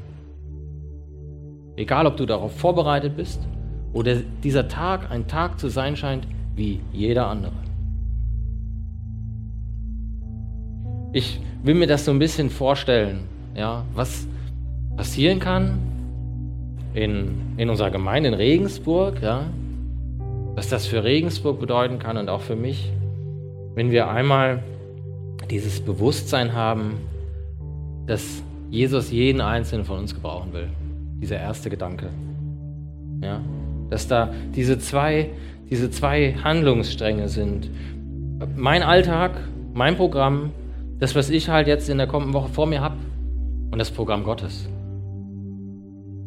Egal, 1.76 2.06
ob 2.06 2.16
du 2.16 2.26
darauf 2.26 2.54
vorbereitet 2.58 3.16
bist 3.16 3.40
oder 3.92 4.16
dieser 4.16 4.68
Tag 4.68 5.10
ein 5.10 5.26
Tag 5.26 5.58
zu 5.58 5.68
sein 5.68 5.96
scheint 5.96 6.26
wie 6.54 6.80
jeder 6.92 7.28
andere. 7.28 7.67
Ich 11.12 11.40
will 11.62 11.74
mir 11.74 11.86
das 11.86 12.04
so 12.04 12.10
ein 12.10 12.18
bisschen 12.18 12.50
vorstellen, 12.50 13.20
ja, 13.54 13.84
was 13.94 14.26
passieren 14.96 15.40
kann 15.40 15.78
in, 16.92 17.30
in 17.56 17.70
unserer 17.70 17.90
Gemeinde 17.90 18.28
in 18.28 18.34
Regensburg, 18.34 19.22
ja, 19.22 19.44
was 20.54 20.68
das 20.68 20.86
für 20.86 21.04
Regensburg 21.04 21.60
bedeuten 21.60 21.98
kann 21.98 22.16
und 22.16 22.28
auch 22.28 22.42
für 22.42 22.56
mich, 22.56 22.92
wenn 23.74 23.90
wir 23.90 24.08
einmal 24.08 24.62
dieses 25.50 25.80
Bewusstsein 25.80 26.52
haben, 26.52 26.98
dass 28.06 28.42
Jesus 28.70 29.10
jeden 29.10 29.40
einzelnen 29.40 29.84
von 29.84 30.00
uns 30.00 30.14
gebrauchen 30.14 30.52
will. 30.52 30.68
Dieser 31.22 31.38
erste 31.38 31.70
Gedanke. 31.70 32.08
Ja, 33.22 33.40
dass 33.88 34.08
da 34.08 34.30
diese 34.54 34.78
zwei, 34.78 35.30
diese 35.70 35.90
zwei 35.90 36.34
Handlungsstränge 36.44 37.28
sind. 37.28 37.70
Mein 38.56 38.82
Alltag, 38.82 39.32
mein 39.74 39.96
Programm, 39.96 40.50
das, 40.98 41.14
was 41.14 41.30
ich 41.30 41.48
halt 41.48 41.66
jetzt 41.66 41.88
in 41.88 41.98
der 41.98 42.06
kommenden 42.06 42.34
Woche 42.34 42.48
vor 42.48 42.66
mir 42.66 42.80
habe 42.80 42.96
und 43.70 43.78
das 43.78 43.90
Programm 43.90 44.24
Gottes. 44.24 44.68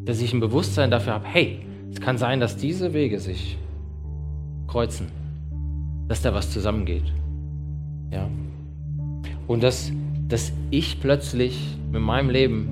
Dass 0.05 0.21
ich 0.21 0.33
ein 0.33 0.39
Bewusstsein 0.39 0.91
dafür 0.91 1.13
habe, 1.13 1.25
hey, 1.27 1.59
es 1.91 1.99
kann 1.99 2.17
sein, 2.17 2.39
dass 2.39 2.55
diese 2.55 2.93
Wege 2.93 3.19
sich 3.19 3.57
kreuzen, 4.67 5.07
dass 6.07 6.21
da 6.21 6.33
was 6.33 6.51
zusammengeht. 6.51 7.03
Ja. 8.11 8.29
Und 9.47 9.61
dass, 9.63 9.91
dass 10.27 10.53
ich 10.69 11.01
plötzlich 11.01 11.77
mit 11.91 12.01
meinem 12.01 12.29
Leben, 12.29 12.69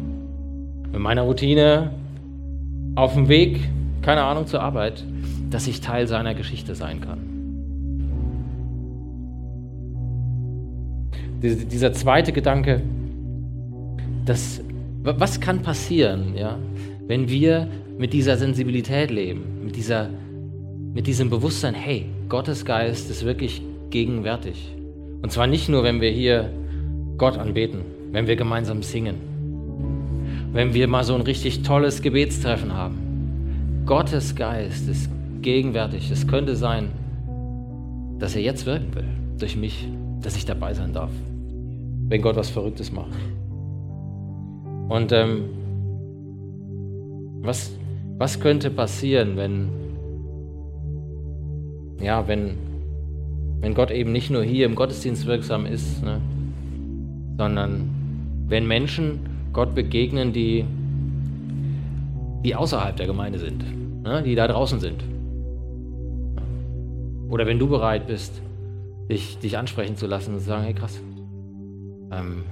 mit 0.91 1.01
meiner 1.01 1.23
Routine 1.23 1.91
auf 2.95 3.13
dem 3.13 3.27
Weg, 3.27 3.59
keine 4.01 4.23
Ahnung, 4.23 4.47
zur 4.47 4.61
Arbeit, 4.61 5.03
dass 5.49 5.67
ich 5.67 5.81
Teil 5.81 6.07
seiner 6.07 6.33
Geschichte 6.33 6.75
sein 6.75 7.01
kann. 7.01 7.28
Dieser 11.41 11.93
zweite 11.93 12.31
Gedanke, 12.31 12.81
dass, 14.25 14.61
was 15.03 15.39
kann 15.39 15.61
passieren, 15.61 16.35
ja, 16.35 16.57
wenn 17.07 17.29
wir 17.29 17.67
mit 17.97 18.13
dieser 18.13 18.37
Sensibilität 18.37 19.09
leben, 19.09 19.63
mit 19.63 19.75
dieser 19.75 20.09
mit 20.93 21.07
diesem 21.07 21.29
Bewusstsein, 21.29 21.75
hey, 21.75 22.05
Gottes 22.29 22.65
Geist 22.65 23.09
ist 23.09 23.23
wirklich 23.23 23.61
gegenwärtig. 23.89 24.75
Und 25.21 25.31
zwar 25.31 25.47
nicht 25.47 25.69
nur, 25.69 25.83
wenn 25.83 26.01
wir 26.01 26.09
hier 26.09 26.49
Gott 27.17 27.37
anbeten, 27.37 27.81
wenn 28.11 28.27
wir 28.27 28.35
gemeinsam 28.35 28.81
singen, 28.81 29.15
wenn 30.51 30.73
wir 30.73 30.87
mal 30.87 31.03
so 31.03 31.13
ein 31.13 31.21
richtig 31.21 31.61
tolles 31.61 32.01
Gebetstreffen 32.01 32.73
haben. 32.73 33.83
Gottes 33.85 34.35
Geist 34.35 34.89
ist 34.89 35.09
gegenwärtig. 35.41 36.09
Es 36.11 36.27
könnte 36.27 36.55
sein, 36.55 36.89
dass 38.17 38.35
er 38.35 38.41
jetzt 38.41 38.65
wirken 38.65 38.95
will, 38.95 39.07
durch 39.37 39.55
mich, 39.55 39.87
dass 40.21 40.35
ich 40.35 40.45
dabei 40.45 40.73
sein 40.73 40.91
darf, 40.91 41.11
wenn 42.09 42.21
Gott 42.21 42.35
was 42.35 42.49
Verrücktes 42.49 42.91
macht. 42.91 43.15
Und 44.89 45.11
ähm, 45.11 45.45
was, 47.41 47.71
was 48.17 48.39
könnte 48.39 48.69
passieren, 48.69 49.37
wenn 49.37 49.69
ja, 52.01 52.27
wenn, 52.27 52.57
wenn 53.59 53.73
Gott 53.73 53.91
eben 53.91 54.11
nicht 54.11 54.29
nur 54.29 54.43
hier 54.43 54.65
im 54.65 54.75
Gottesdienst 54.75 55.25
wirksam 55.25 55.65
ist, 55.65 56.03
ne, 56.03 56.21
sondern 57.37 57.89
wenn 58.47 58.67
Menschen 58.67 59.19
Gott 59.53 59.75
begegnen, 59.75 60.33
die, 60.33 60.65
die 62.43 62.55
außerhalb 62.55 62.95
der 62.95 63.07
Gemeinde 63.07 63.39
sind, 63.39 63.63
ne, 64.03 64.23
die 64.23 64.35
da 64.35 64.47
draußen 64.47 64.79
sind. 64.79 65.03
Oder 67.29 67.45
wenn 67.45 67.59
du 67.59 67.67
bereit 67.67 68.07
bist, 68.07 68.41
dich, 69.09 69.37
dich 69.39 69.57
ansprechen 69.57 69.97
zu 69.97 70.07
lassen 70.07 70.33
und 70.33 70.39
zu 70.39 70.45
sagen, 70.45 70.63
hey 70.63 70.73
krass, 70.73 70.99
ähm, 72.11 72.43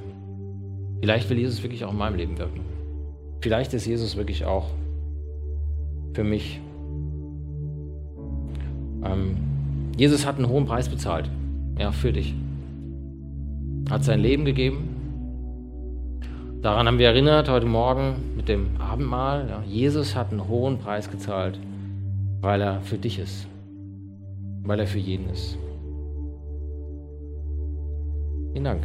vielleicht 1.01 1.29
will 1.29 1.37
Jesus 1.37 1.63
wirklich 1.63 1.85
auch 1.85 1.91
in 1.91 1.97
meinem 1.97 2.15
Leben 2.15 2.37
wirken. 2.37 2.61
Vielleicht 3.41 3.73
ist 3.73 3.85
Jesus 3.85 4.17
wirklich 4.17 4.45
auch 4.45 4.71
für 6.13 6.23
mich 6.23 6.59
ähm, 9.03 9.37
Jesus 9.97 10.25
hat 10.25 10.37
einen 10.37 10.49
hohen 10.49 10.65
Preis 10.65 10.89
bezahlt. 10.89 11.29
Ja, 11.79 11.91
für 11.91 12.11
dich. 12.11 12.33
Hat 13.89 14.03
sein 14.03 14.19
Leben 14.19 14.45
gegeben. 14.45 14.89
Daran 16.61 16.87
haben 16.87 16.97
wir 16.99 17.07
erinnert 17.07 17.49
heute 17.49 17.65
Morgen 17.65 18.15
mit 18.35 18.49
dem 18.49 18.69
Abendmahl. 18.79 19.47
Ja, 19.49 19.63
Jesus 19.65 20.15
hat 20.15 20.31
einen 20.31 20.47
hohen 20.47 20.79
Preis 20.79 21.09
gezahlt, 21.09 21.59
weil 22.41 22.61
er 22.61 22.81
für 22.81 22.97
dich 22.97 23.19
ist. 23.19 23.47
Weil 24.63 24.79
er 24.79 24.87
für 24.87 24.99
jeden 24.99 25.29
ist. 25.29 25.57
Vielen 28.51 28.65
Dank. 28.65 28.83